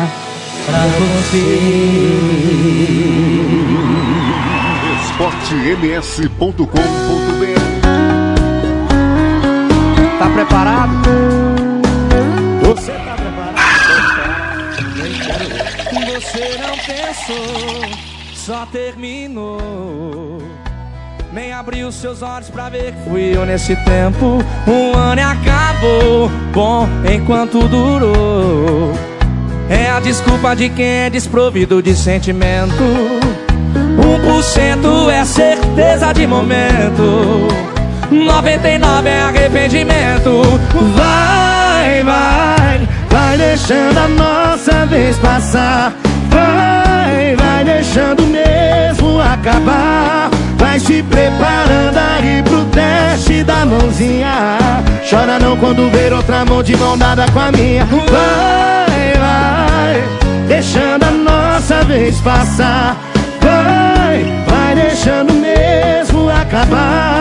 [0.64, 2.00] pra você.
[5.10, 7.59] esportems.com.br
[10.20, 10.90] Tá preparado?
[12.62, 13.56] Você tá preparado?
[14.92, 16.20] Ver.
[16.20, 17.90] Você não pensou,
[18.34, 20.42] só terminou.
[21.32, 24.44] Nem abriu seus olhos pra ver que fui eu nesse tempo.
[24.68, 28.92] Um ano e acabou, bom enquanto durou.
[29.70, 32.74] É a desculpa de quem é desprovido de sentimento.
[33.96, 37.69] Um por cento é certeza de momento.
[38.10, 40.42] 99 é arrependimento.
[40.96, 45.92] Vai, vai, vai deixando a nossa vez passar.
[46.28, 50.28] Vai, vai deixando mesmo acabar.
[50.56, 54.58] Vai se preparando aí pro teste da mãozinha.
[55.08, 57.84] Chora não quando ver outra mão de mão dada com a minha.
[57.86, 62.96] Vai, vai, deixando a nossa vez passar.
[63.40, 67.19] Vai, vai deixando mesmo acabar.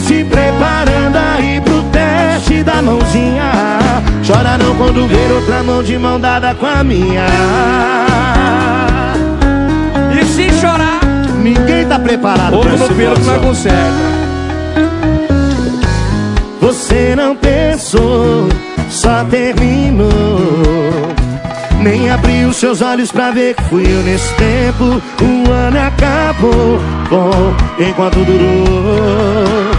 [0.00, 3.52] Vai se preparando aí pro teste da mãozinha.
[4.26, 7.26] Chora não quando ver outra mão de mão dada com a minha.
[10.18, 11.00] E se chorar,
[11.36, 14.20] ninguém tá preparado Ovo pra no esse pelo que não conserta.
[16.62, 18.48] Você não pensou,
[18.88, 20.08] só terminou.
[21.82, 25.02] Nem abriu seus olhos pra ver que fui eu nesse tempo.
[25.22, 29.69] O ano acabou, bom, enquanto durou.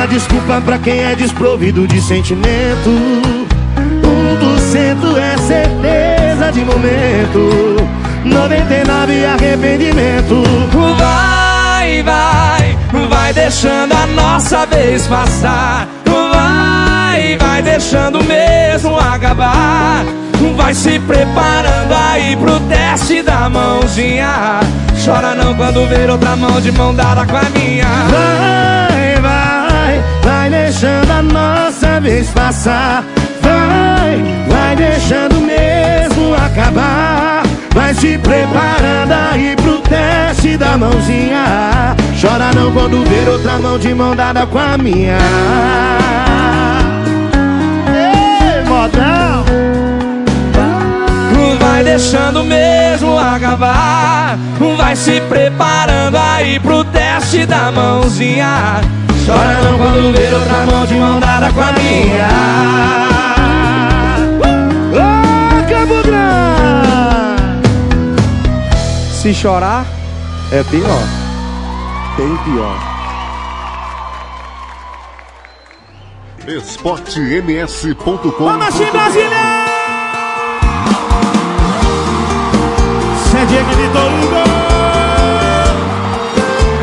[0.00, 2.88] É a desculpa pra quem é desprovido de sentimento.
[2.88, 7.86] Um por cento é certeza de momento.
[8.24, 10.42] 99 é arrependimento.
[10.96, 12.78] Vai, vai,
[13.10, 15.86] vai deixando a nossa vez passar.
[16.06, 20.02] Vai, vai deixando mesmo acabar.
[20.56, 24.60] Vai se preparando aí pro teste da mãozinha.
[25.04, 28.89] Chora não quando ver outra mão de mão dada com a minha
[30.22, 33.04] vai deixando a nossa vez passar.
[33.42, 37.42] Vai, vai deixando mesmo acabar.
[37.74, 41.96] Vai se preparando aí pro teste da mãozinha.
[42.20, 45.18] Chora não quando ver outra mão de mão dada com a minha.
[47.88, 49.59] Ei, modão!
[53.40, 54.38] Acabar.
[54.76, 58.80] Vai se preparando aí pro teste da mãozinha.
[59.26, 62.28] Chora não quando ver outra mão de mão dada com a minha.
[64.92, 67.68] Ô, Campo Grande!
[69.12, 69.84] Se chorar,
[70.52, 71.02] é pior.
[72.16, 72.90] Tem pior.
[76.46, 78.90] esportems.com Vamos assim,
[83.40, 84.44] Zé Diego e Vitor Hugo!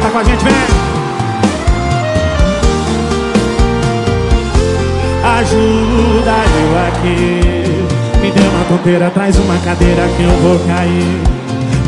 [0.02, 0.54] Tá com a gente, vem!
[5.38, 7.86] Ajuda eu aqui
[8.22, 11.22] Me dê uma tonteira, traz uma cadeira que eu vou cair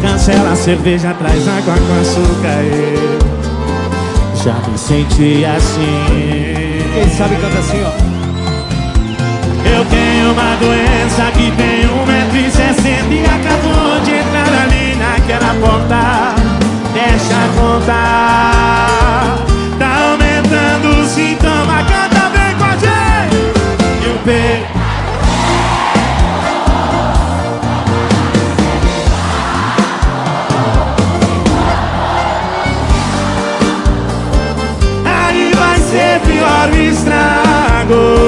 [0.04, 3.20] Cancela a cerveja, traz água com açúcar eu
[4.44, 8.10] Já me senti assim Quem sabe canta assim, ó.
[9.66, 14.19] Eu tenho uma doença que tem 1,60m E acabou de
[15.30, 16.36] ali naquela porta
[16.94, 19.38] Deixa contar.
[19.78, 23.36] Tá aumentando o sintoma Canta bem com a gente.
[24.04, 24.80] E o peito
[36.26, 38.19] pior o estrago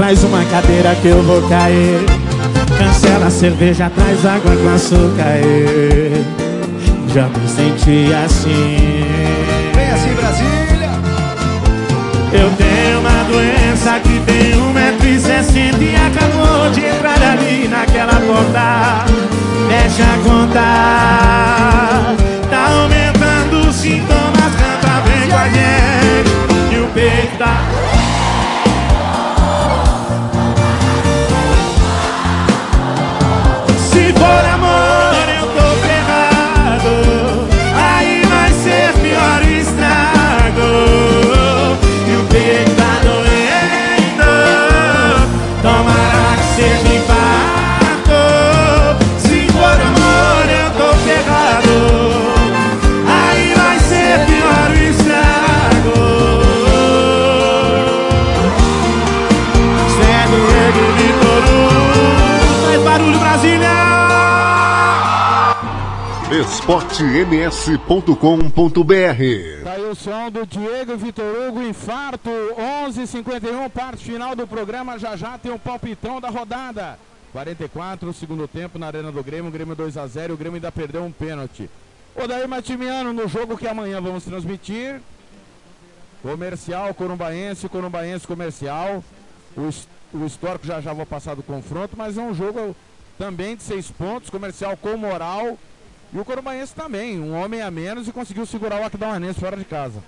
[0.00, 2.06] traz uma cadeira que eu vou cair.
[2.78, 6.24] Cancela a cerveja, traz água com açúcar e
[7.12, 9.04] Já me senti assim.
[9.74, 10.90] Vem assim, Brasília!
[12.32, 19.04] Eu tenho uma doença que tem 1,60m E acabou de entrar ali naquela porta.
[19.68, 22.14] Deixa contar.
[22.48, 26.74] Tá aumentando os sintomas Canta bem com a gente.
[26.74, 27.89] E o peito tá
[66.70, 72.30] esportems.com.br Tá aí o som do Diego Vitor Hugo, infarto,
[72.86, 74.96] 11h51, parte final do programa.
[74.96, 76.96] Já já tem o palpitão da rodada.
[77.32, 81.68] 44, segundo tempo na Arena do Grêmio, Grêmio 2x0 o Grêmio ainda perdeu um pênalti.
[82.14, 85.00] O Daí Matimiano, no jogo que amanhã vamos transmitir.
[86.22, 89.02] Comercial, Corumbaense, Corumbaense Comercial.
[89.56, 89.70] O,
[90.16, 92.76] o histórico já já vou passar do confronto, mas é um jogo
[93.18, 95.58] também de seis pontos, comercial com moral.
[96.12, 99.64] E o Corumbaense também, um homem a menos e conseguiu segurar o Aquidauanense fora de
[99.64, 100.02] casa.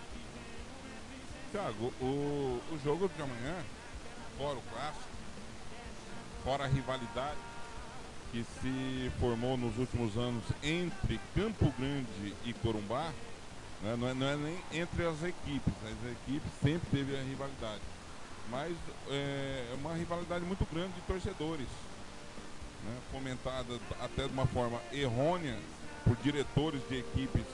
[1.53, 3.55] Thiago, o, o jogo de amanhã,
[4.37, 5.05] fora o clássico,
[6.43, 7.39] fora a rivalidade
[8.33, 13.13] que se formou nos últimos anos entre Campo Grande e Corumbá,
[13.83, 17.83] né, não, é, não é nem entre as equipes, as equipes sempre teve a rivalidade,
[18.51, 18.75] mas
[19.11, 21.67] é é uma rivalidade muito grande de torcedores,
[22.85, 25.59] né, fomentada até de uma forma errônea
[26.05, 27.45] por diretores de equipes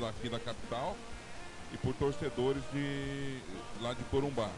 [0.00, 0.96] daqui da capital
[1.72, 3.38] e por torcedores de
[3.80, 4.50] lá de Corumbá.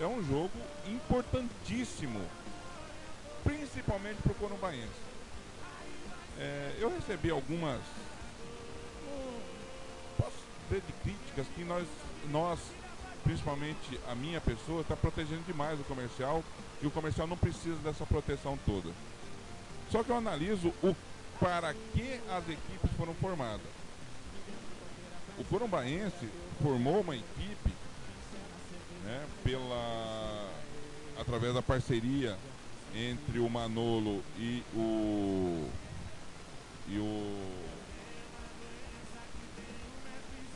[0.00, 0.52] É um jogo
[0.86, 2.20] importantíssimo,
[3.42, 5.06] principalmente para o corumbaense.
[6.38, 7.80] É, eu recebi algumas,
[10.18, 10.36] posso
[10.68, 11.86] dizer, de críticas que nós,
[12.30, 12.60] nós,
[13.24, 16.44] principalmente a minha pessoa, está protegendo demais o comercial
[16.82, 18.90] e o comercial não precisa dessa proteção toda.
[19.90, 20.94] Só que eu analiso o
[21.40, 23.66] para que as equipes foram formadas.
[25.38, 26.28] O Corumbaense
[26.62, 27.70] formou uma equipe
[29.04, 30.50] né, pela,
[31.18, 32.36] através da parceria
[32.94, 35.70] entre o Manolo e o
[36.88, 37.66] e o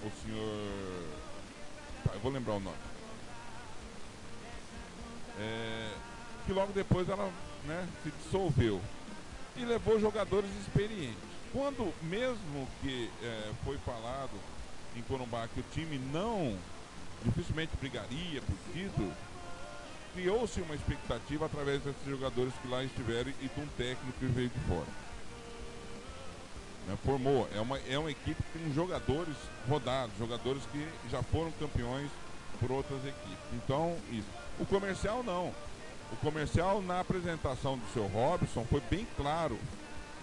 [0.02, 1.12] o senhor
[2.04, 2.76] tá, eu vou lembrar o nome
[5.38, 5.92] É,
[6.46, 7.30] que logo depois ela
[7.66, 8.80] né, se dissolveu
[9.60, 11.30] e levou jogadores experientes.
[11.52, 14.30] Quando, mesmo que eh, foi falado
[14.96, 16.56] em Corumbá que o time não
[17.24, 19.12] dificilmente brigaria por título,
[20.14, 24.48] criou-se uma expectativa através desses jogadores que lá estiveram e de um técnico que veio
[24.48, 24.86] de fora.
[26.86, 29.36] Né, Formou, é uma, é uma equipe tem jogadores
[29.68, 32.10] rodados, jogadores que já foram campeões
[32.58, 33.38] por outras equipes.
[33.52, 34.28] Então, isso.
[34.58, 35.52] O comercial não.
[36.12, 39.58] O comercial, na apresentação do seu Robson, foi bem claro.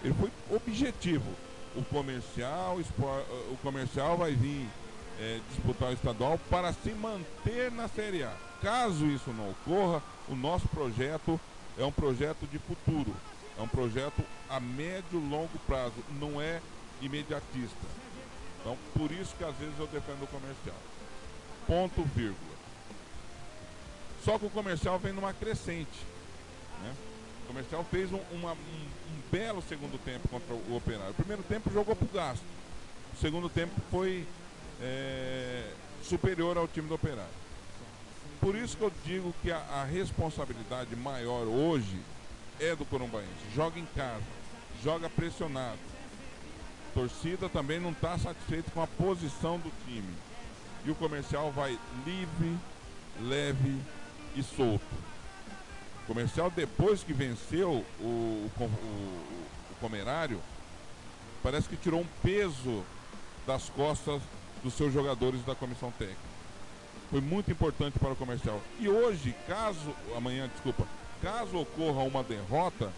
[0.02, 1.30] Ele foi objetivo.
[1.74, 4.66] O comercial, o comercial vai vir
[5.20, 8.32] eh, disputar o estadual para se manter na Série A.
[8.62, 11.40] Caso isso não ocorra, o nosso projeto
[11.78, 13.14] é um projeto de futuro.
[13.58, 16.60] É um projeto a médio e longo prazo, não é
[17.00, 17.86] imediatista.
[18.60, 20.76] Então, por isso que às vezes eu defendo o comercial.
[21.66, 22.57] Ponto, vírgula.
[24.24, 25.88] Só que o comercial vem numa crescente.
[26.82, 26.94] né?
[27.44, 28.56] O comercial fez um, uma- um-
[29.10, 31.10] um belo segundo tempo contra o Operário.
[31.10, 32.42] O primeiro tempo jogou pro gasto.
[33.14, 34.26] O segundo tempo foi
[34.80, 35.72] é,
[36.04, 37.30] superior ao time do Operário.
[38.40, 41.98] Por isso que eu digo que a, a responsabilidade maior hoje
[42.60, 43.28] é do Corumbaense.
[43.54, 44.22] Joga em casa,
[44.84, 45.78] joga pressionado.
[46.94, 50.14] Torcida também não está satisfeita com a posição do time.
[50.84, 51.76] E o comercial vai
[52.06, 52.56] livre,
[53.20, 53.80] leve
[54.38, 54.84] e solto.
[56.04, 58.64] O comercial, depois que venceu o, o, o-
[59.72, 60.40] o Comerário,
[61.42, 62.82] parece que tirou um peso
[63.46, 64.20] das costas
[64.62, 66.20] dos seus jogadores da comissão técnica.
[67.10, 68.60] Foi muito importante para o comercial.
[68.80, 70.84] E hoje, caso, amanhã, desculpa,
[71.22, 72.92] caso ocorra uma derrota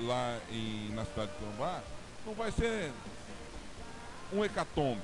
[0.00, 1.82] lá em, na cidade de Corumbá,
[2.24, 2.90] não vai ser
[4.32, 5.02] um hecatombe.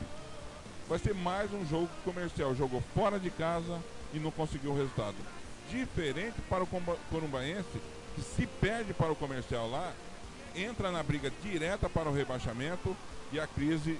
[0.88, 2.54] Vai ser mais um jogo comercial.
[2.54, 3.78] Jogou fora de casa
[4.12, 5.16] e não conseguiu o resultado.
[5.70, 6.66] Diferente para o
[7.10, 7.80] corumbaense,
[8.14, 9.92] que se perde para o comercial lá,
[10.54, 12.96] entra na briga direta para o rebaixamento
[13.32, 13.98] e a crise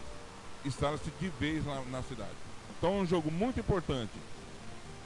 [0.64, 2.30] instala-se de vez na, na cidade.
[2.78, 4.12] Então é um jogo muito importante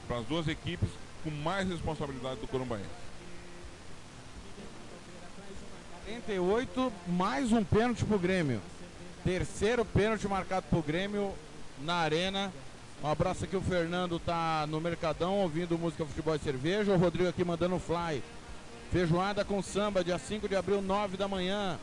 [0.07, 0.89] para as duas equipes
[1.23, 3.03] com mais responsabilidade do corumbaense.
[6.05, 8.61] 48, mais um pênalti pro Grêmio.
[9.23, 11.33] Terceiro pênalti marcado pro Grêmio
[11.81, 12.51] na arena.
[13.03, 16.93] Um abraço aqui, o Fernando tá no Mercadão ouvindo música Futebol e Cerveja.
[16.93, 18.23] O Rodrigo aqui mandando fly.
[18.93, 21.77] Feijoada com samba, dia 5 de abril, 9 da manhã.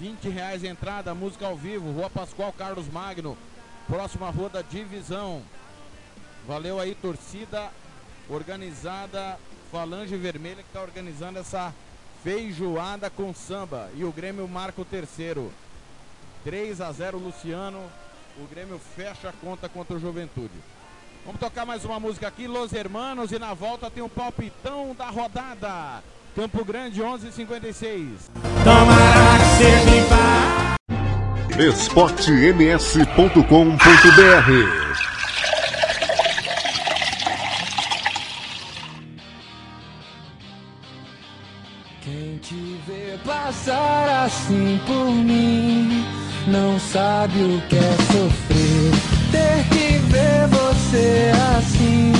[0.00, 1.92] 20 reais entrada, música ao vivo.
[1.92, 3.38] Rua Pascoal Carlos Magno.
[3.86, 5.40] Próxima rua da divisão.
[6.48, 7.70] Valeu aí, torcida
[8.28, 9.38] organizada
[9.70, 11.72] Falange Vermelha que está organizando essa
[12.24, 13.88] feijoada com samba.
[13.94, 15.52] E o Grêmio marca o terceiro.
[16.42, 17.88] 3 a 0 Luciano.
[18.38, 20.52] O Grêmio fecha a conta contra o Juventude.
[21.24, 25.06] Vamos tocar mais uma música aqui, Los Hermanos, e na volta tem o palpitão da
[25.06, 26.02] rodada.
[26.34, 28.30] Campo Grande 11:56.
[31.58, 33.40] esportems.com.br
[42.02, 46.15] Quem te vê passar assim por mim
[46.46, 48.92] não sabe o que é sofrer.
[49.32, 52.12] Ter que ver você assim,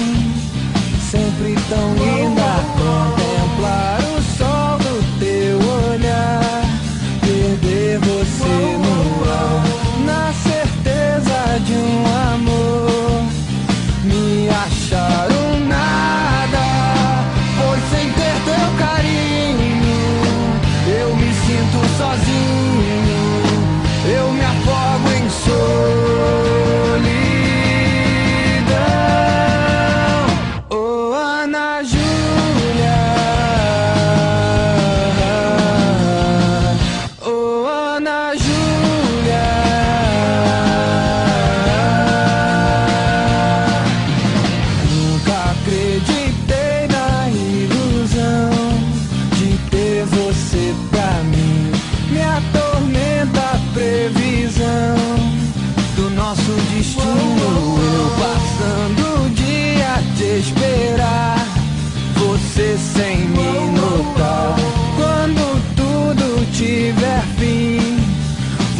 [1.10, 2.42] sempre tão linda.
[2.76, 4.05] Contemplar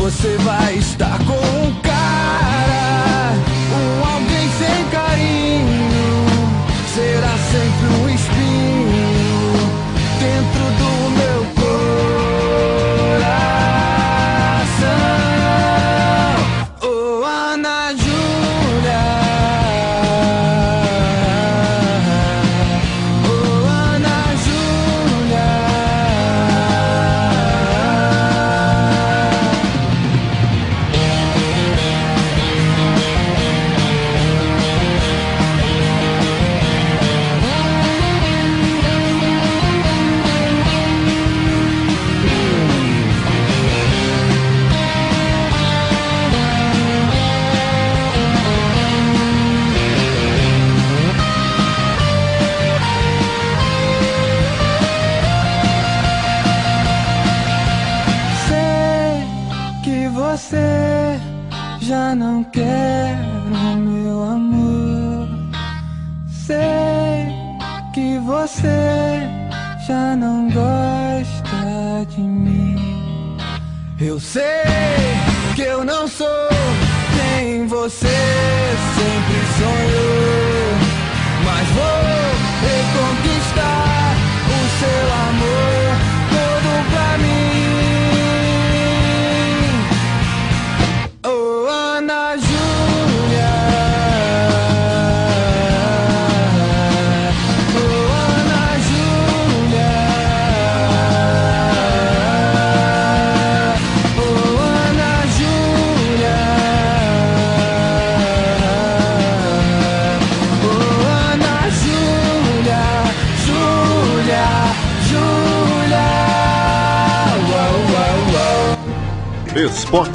[0.07, 1.26] você vai estar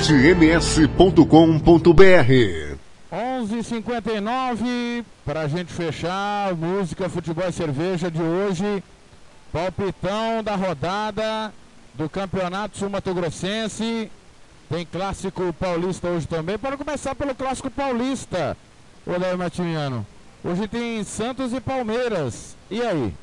[0.02, 0.58] uau.
[0.58, 2.78] esportems.com.br
[3.12, 8.84] 11:59 pra gente fechar música, futebol e cerveja de hoje.
[9.52, 11.54] Palpitão da rodada
[11.94, 14.10] do Campeonato Sul Mato Grossense.
[14.70, 16.58] Tem clássico paulista hoje também.
[16.58, 18.56] Para começar pelo clássico paulista,
[19.06, 20.08] o Léo Matimiano.
[20.44, 22.56] Hoje tem Santos e Palmeiras.
[22.70, 23.14] E aí?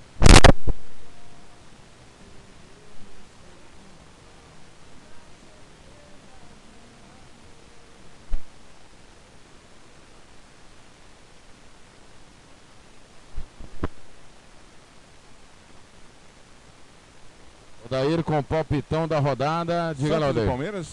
[17.88, 19.94] Odair com o palpitão da rodada.
[19.94, 20.46] Diga lá, Santos Odair.
[20.46, 20.86] Palmeiras,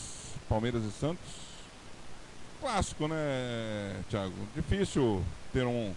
[0.48, 1.26] Palmeiras e Santos.
[2.62, 4.34] Clássico, né, Thiago?
[4.56, 5.94] Difícil ter um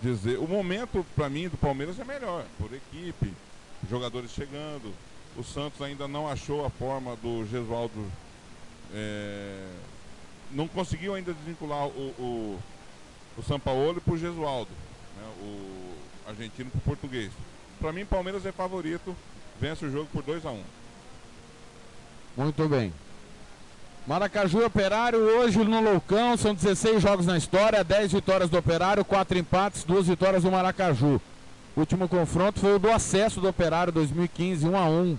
[0.00, 0.38] dizer.
[0.38, 3.34] O momento para mim do Palmeiras é melhor, por equipe,
[3.90, 4.94] jogadores chegando.
[5.36, 8.10] O Santos ainda não achou a forma do Gesualdo.
[8.94, 9.66] é,
[10.52, 12.58] não conseguiu ainda desvincular o, o,
[13.38, 14.70] o Sampaoli pro Gesualdo,
[15.16, 17.30] né, o argentino pro português.
[17.80, 19.14] Para mim, Palmeiras é favorito,
[19.60, 20.60] vence o jogo por 2 a 1
[22.36, 22.92] Muito bem.
[24.06, 29.38] Maracaju Operário hoje no Loucão, são 16 jogos na história, 10 vitórias do Operário, 4
[29.38, 31.20] empates, 2 vitórias do Maracaju.
[31.76, 35.18] O último confronto foi o do acesso do Operário 2015, 1 a 1.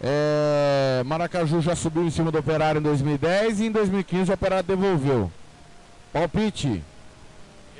[0.00, 4.64] É, Maracaju já subiu em cima do Operário em 2010 e em 2015 o Operário
[4.64, 5.30] devolveu.
[6.12, 6.82] Palpite.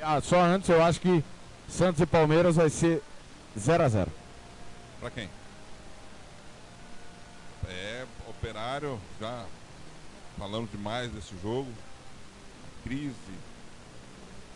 [0.01, 1.23] Ah, só antes eu acho que
[1.67, 3.01] Santos e Palmeiras vai ser
[3.57, 4.11] 0 a 0.
[4.99, 5.29] Pra quem?
[7.67, 8.05] É,
[8.45, 9.43] operário, já
[10.37, 11.67] falamos demais desse jogo.
[12.83, 13.15] Crise.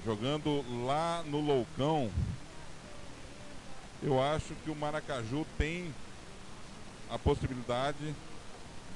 [0.06, 2.11] Jogando lá no Loucão.
[4.03, 5.91] Eu acho que o Maracaju tem
[7.10, 8.16] a possibilidade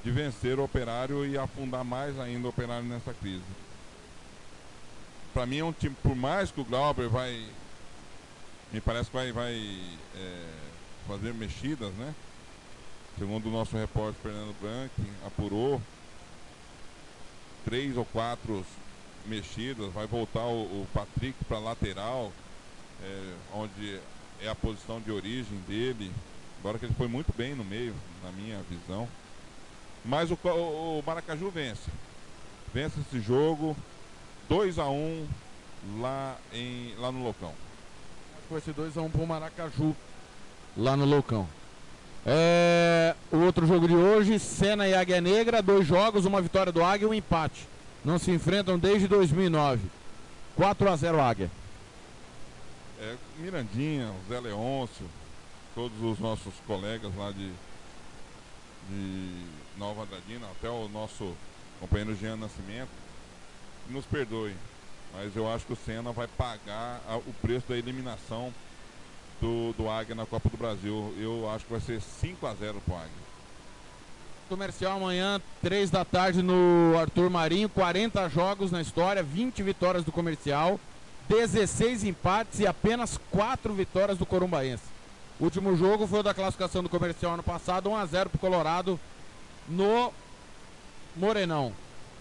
[0.04, 3.42] de vencer o operário e afundar mais ainda o operário nessa crise.
[5.32, 7.44] Para mim é um time, por mais que o Glauber vai.
[8.72, 9.54] Me parece que vai, vai
[10.14, 10.52] é,
[11.08, 12.14] fazer mexidas, né?
[13.18, 15.80] Segundo o nosso repórter Fernando Branco, apurou
[17.64, 18.64] três ou quatro
[19.26, 22.32] mexidas, vai voltar o, o Patrick para lateral,
[23.02, 24.00] é, onde
[24.40, 26.12] é a posição de origem dele,
[26.58, 29.08] embora que ele foi muito bem no meio, na minha visão.
[30.04, 31.90] Mas o, o Maracaju vence.
[32.74, 33.76] Vence esse jogo
[34.48, 35.28] 2 a 1
[36.00, 37.52] lá, em, lá no Locão.
[38.50, 39.96] Vai ser 2x1 pro Maracaju,
[40.76, 41.48] lá no Loucão.
[42.26, 46.82] É, o outro jogo de hoje, Senna e Águia Negra, dois jogos, uma vitória do
[46.82, 47.68] Águia e um empate.
[48.04, 49.82] Não se enfrentam desde 2009.
[50.56, 51.50] 4 a 0 Águia.
[53.00, 55.06] É, Mirandinha, Zé Leôncio,
[55.74, 57.50] todos os nossos colegas lá de,
[58.88, 59.28] de
[59.76, 61.34] Nova Andradina, até o nosso
[61.80, 62.88] companheiro Jean Nascimento,
[63.90, 64.54] nos perdoe.
[65.12, 68.52] Mas eu acho que o Senna vai pagar a- o preço da eliminação
[69.40, 71.14] do, do Águia na Copa do Brasil.
[71.18, 73.24] Eu acho que vai ser 5 a 0 pro Águia.
[74.48, 80.12] Comercial amanhã, 3 da tarde no Arthur Marinho, 40 jogos na história, 20 vitórias do
[80.12, 80.78] comercial,
[81.28, 84.82] 16 empates e apenas 4 vitórias do Corumbaense.
[85.40, 89.00] O último jogo foi o da classificação do comercial ano passado, 1x0 pro Colorado
[89.68, 90.12] no
[91.16, 91.72] Morenão.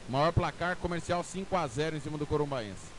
[0.10, 2.94] Maior placar comercial 5x0 em cima do Corumbaense.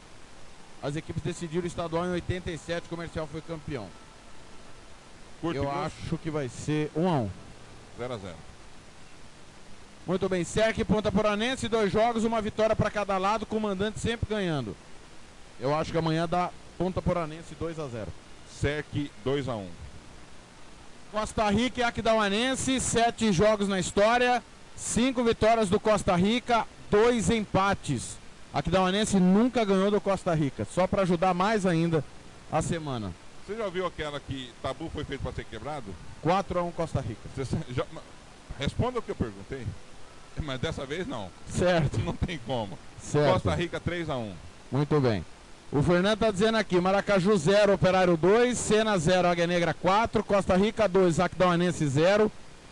[0.82, 3.88] As equipes decidiram o estadual em 87, o comercial foi campeão.
[5.44, 7.28] Curto Eu acho que vai ser 1x1.
[7.98, 8.34] 0 a 0
[10.06, 13.60] Muito bem, Serque e Ponta Poranense, dois jogos, uma vitória para cada lado, com o
[13.60, 14.74] mandante sempre ganhando.
[15.60, 16.48] Eu acho que amanhã dá
[16.78, 18.06] Ponta Poranense 2 a 0.
[18.58, 19.68] Serque 2 a 1
[21.12, 24.42] Costa Rica e Aquidauanense, sete jogos na história,
[24.74, 28.16] cinco vitórias do Costa Rica, dois empates.
[28.50, 32.02] Aquidauanense nunca ganhou do Costa Rica, só para ajudar mais ainda
[32.50, 33.12] a semana.
[33.46, 35.84] Você já ouviu aquela que tabu foi feito para ser quebrado?
[36.22, 37.20] 4 a 1 Costa Rica.
[37.36, 37.84] Você já-
[38.58, 39.66] responda o que eu perguntei.
[40.42, 41.30] Mas dessa vez não.
[41.48, 41.98] Certo.
[42.00, 42.76] Não tem como.
[43.00, 43.34] Certo.
[43.34, 44.32] Costa Rica 3 a 1
[44.72, 45.24] Muito bem.
[45.70, 50.56] O Fernando tá dizendo aqui, Maracaju 0, Operário 2, Sena 0, Águia Negra 4, Costa
[50.56, 52.30] Rica 2, Aquidauanense 0,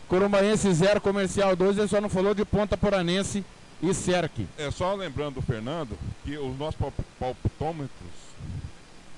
[0.08, 3.44] Corumbaense 0, Comercial 2, ele só não falou de Ponta Poranense
[3.82, 4.46] e Cerque.
[4.58, 8.10] É só lembrando Fernando que os nossos pal- palpitômetros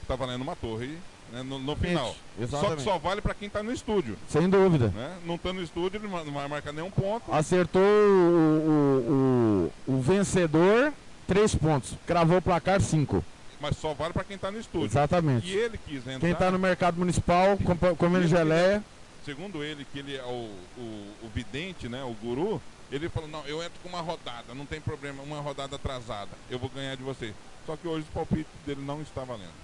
[0.08, 0.96] tá valendo uma torre
[1.34, 2.08] né, no, no final.
[2.08, 2.82] Só que exatamente.
[2.82, 4.16] só vale para quem tá no estúdio.
[4.28, 4.88] Sem dúvida.
[4.88, 5.16] Né?
[5.26, 7.32] Não tá no estúdio, ele não vai marcar nenhum ponto.
[7.32, 10.92] Acertou o, o, o, o vencedor,
[11.26, 11.94] 3 pontos.
[12.06, 13.24] Cravou o placar 5.
[13.60, 14.86] Mas só vale para quem tá no estúdio.
[14.86, 15.48] Exatamente.
[15.48, 16.20] E ele quis entrar.
[16.20, 17.58] Quem está no mercado municipal,
[17.98, 18.82] comendo geleia,
[19.24, 20.82] Segundo ele, que ele é o, o,
[21.22, 22.60] o vidente, né, o guru,
[22.92, 26.58] ele falou, não, eu entro com uma rodada, não tem problema, uma rodada atrasada, eu
[26.58, 27.32] vou ganhar de você.
[27.64, 29.63] Só que hoje o palpite dele não está valendo.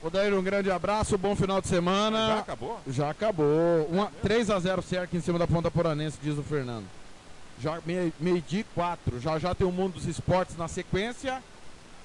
[0.00, 2.28] Odair, um grande abraço, bom final de semana.
[2.28, 2.80] Já acabou?
[2.86, 3.86] Já acabou.
[3.90, 6.86] Uma, 3 a 0 cerca em cima da Ponta Poranense, diz o Fernando.
[7.60, 9.18] Já meio, meio dia 4.
[9.18, 11.42] Já já tem o mundo dos esportes na sequência.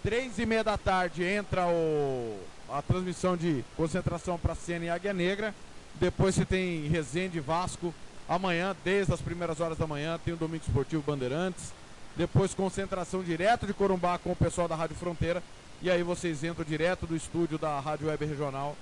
[0.02, 5.14] Três e meia da tarde entra o, a transmissão de concentração para Sena e Águia
[5.14, 5.54] Negra.
[6.00, 7.94] Depois você tem Resende e Vasco.
[8.28, 11.72] Amanhã, desde as primeiras horas da manhã, tem o Domingo Esportivo Bandeirantes.
[12.16, 15.44] Depois concentração direto de Corumbá com o pessoal da Rádio Fronteira.
[15.84, 18.74] E aí vocês entram direto do estúdio da Rádio Web Regional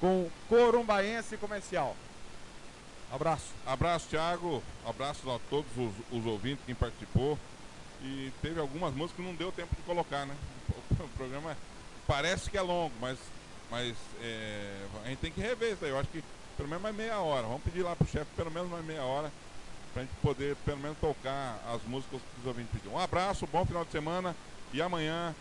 [0.00, 1.94] com Corumbaense Comercial.
[3.12, 3.54] Abraço.
[3.64, 4.60] Abraço, Thiago.
[4.84, 7.38] Abraços a todos os, os ouvintes, quem participou.
[8.02, 10.34] E teve algumas músicas que não deu tempo de colocar, né?
[10.98, 11.56] O, o programa
[12.04, 13.16] parece que é longo, mas,
[13.70, 15.92] mas é, a gente tem que rever isso aí.
[15.92, 16.24] Eu acho que
[16.56, 17.46] pelo menos mais meia hora.
[17.46, 19.30] Vamos pedir lá pro chefe pelo menos mais meia hora
[19.94, 22.96] pra gente poder pelo menos tocar as músicas que os ouvintes pediram.
[22.96, 24.34] Um abraço, bom final de semana
[24.72, 25.32] e amanhã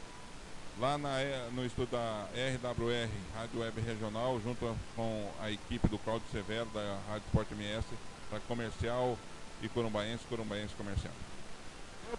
[0.80, 1.18] lá na,
[1.52, 6.98] no estúdio da RWR, Rádio Web Regional, junto com a equipe do Cláudio Severo, da
[7.10, 7.86] Rádio Sport MS,
[8.30, 9.18] para comercial
[9.62, 11.14] e corumbaense, corumbaense comercial.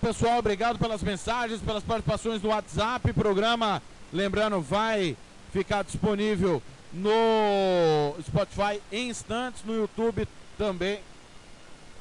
[0.00, 3.12] Pessoal, obrigado pelas mensagens, pelas participações no WhatsApp.
[3.12, 3.82] Programa,
[4.12, 5.16] lembrando, vai
[5.52, 6.62] ficar disponível
[6.92, 10.28] no Spotify em instantes, no YouTube
[10.58, 11.00] também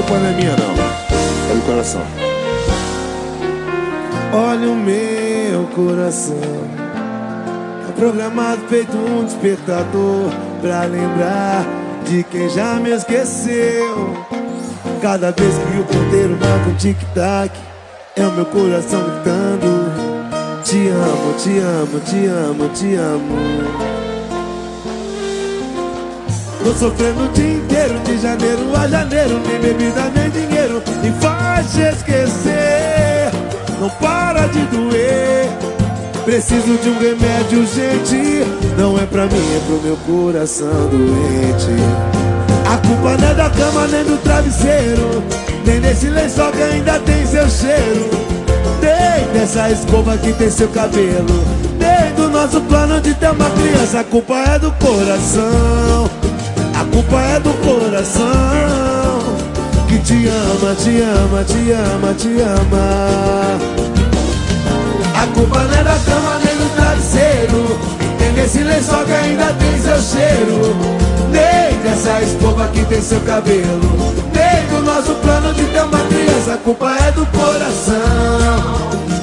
[0.04, 1.52] culpa não é minha, não.
[1.52, 2.02] É do coração.
[4.34, 6.36] Olha o meu coração
[7.88, 11.64] É programado feito um despertador Pra lembrar
[12.10, 14.18] de quem já me esqueceu
[15.04, 17.56] Cada vez que o ponteiro marca um tic-tac
[18.16, 23.93] É o meu coração gritando Te amo, te amo, te amo, te amo
[26.64, 31.78] Tô sofrendo o dia inteiro, de janeiro a janeiro Nem bebida, nem dinheiro me faz
[31.78, 33.30] esquecer.
[33.82, 35.50] Não para de doer.
[36.24, 41.76] Preciso de um remédio urgente Não é pra mim, é pro meu coração doente.
[42.66, 45.22] A culpa não é da cama, nem do travesseiro
[45.66, 48.10] Nem desse lençol que ainda tem seu cheiro.
[48.82, 51.44] Nem dessa escova que tem seu cabelo.
[51.78, 54.00] Nem do nosso plano de ter uma criança.
[54.00, 56.23] A culpa é do coração
[56.94, 58.24] culpa é do coração
[59.88, 63.58] que te ama, te ama, te ama, te ama.
[65.16, 67.80] A culpa não é da cama nem do travesseiro,
[68.20, 70.76] nem desse lençol que ainda tem seu cheiro,
[71.32, 76.54] nem dessa escova que tem seu cabelo, nem do nosso plano de ter uma criança.
[76.54, 77.96] A culpa é do coração,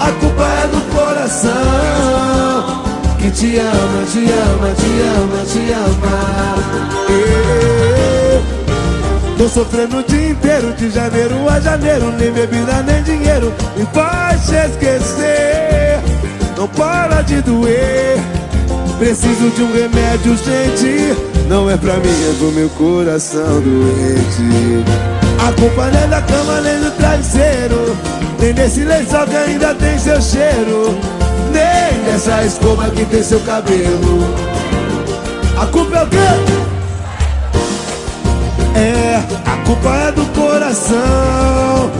[0.01, 2.80] a culpa é do coração
[3.21, 6.17] que te ama, te ama, te ama, te ama.
[9.29, 13.87] Eu tô sofrendo o dia inteiro, de janeiro a janeiro, nem bebida nem dinheiro me
[13.93, 16.01] faz te esquecer.
[16.57, 18.19] Não para de doer,
[18.99, 21.15] preciso de um remédio urgente.
[21.49, 24.85] Não é pra mim, é pro meu coração doente.
[25.47, 27.97] A culpa não é da cama nem do travesseiro,
[28.41, 31.20] nem desse lençol que ainda tem seu cheiro.
[31.53, 34.35] Nem dessa escova que tem seu cabelo.
[35.61, 36.17] A culpa é o quê?
[38.75, 41.91] É, a culpa é do coração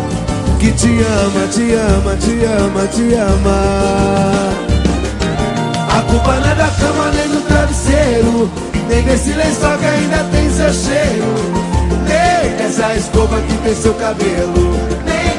[0.59, 3.61] Que te ama, te ama, te ama, te ama.
[5.89, 8.51] A culpa não é da cama nem do travesseiro
[8.89, 11.35] Nem desse lençol que ainda tem seu cheiro.
[12.09, 14.75] Nem dessa escova que tem seu cabelo.